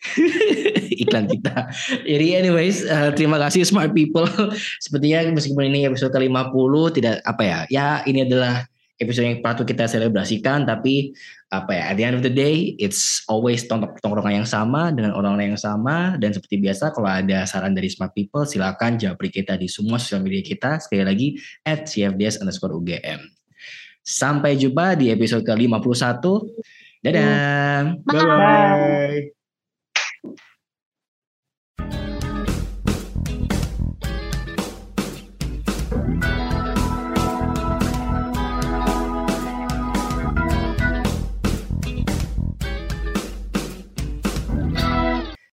iklan 1.02 1.26
kita. 1.26 1.72
Jadi 2.04 2.26
anyways, 2.38 2.86
uh, 2.86 3.10
terima 3.14 3.40
kasih 3.42 3.66
smart 3.66 3.90
people. 3.96 4.28
Sepertinya 4.84 5.34
meskipun 5.34 5.72
ini 5.72 5.88
episode 5.88 6.14
ke-50 6.14 6.72
tidak 6.94 7.14
apa 7.24 7.42
ya. 7.42 7.58
Ya 7.72 7.88
ini 8.06 8.26
adalah 8.26 8.68
episode 8.96 9.28
yang 9.28 9.38
patut 9.44 9.68
kita 9.68 9.84
selebrasikan 9.84 10.64
tapi 10.64 11.12
apa 11.52 11.70
ya 11.72 11.82
at 11.92 11.94
the 12.00 12.04
end 12.04 12.16
of 12.16 12.24
the 12.24 12.32
day 12.32 12.72
it's 12.80 13.22
always 13.28 13.68
tongkrongan 13.68 14.42
yang 14.42 14.48
sama 14.48 14.90
dengan 14.90 15.12
orang-orang 15.14 15.54
yang 15.54 15.60
sama. 15.60 16.16
Dan 16.16 16.32
seperti 16.32 16.60
biasa 16.60 16.92
kalau 16.96 17.08
ada 17.08 17.44
saran 17.44 17.76
dari 17.76 17.92
smart 17.92 18.16
people 18.16 18.44
silakan 18.48 18.96
japri 18.96 19.28
kita 19.28 19.54
di 19.56 19.68
semua 19.68 20.00
sosial 20.00 20.24
media 20.24 20.42
kita. 20.42 20.80
Sekali 20.80 21.04
lagi 21.04 21.28
at 21.64 21.84
cfds 21.86 22.40
underscore 22.40 22.74
ugm 22.74 23.20
sampai 24.06 24.54
jumpa 24.54 24.94
di 24.94 25.10
episode 25.10 25.42
ke 25.42 25.50
51 25.50 27.02
dadah. 27.02 27.98
Bye, 28.06 28.22
bye. 28.22 29.35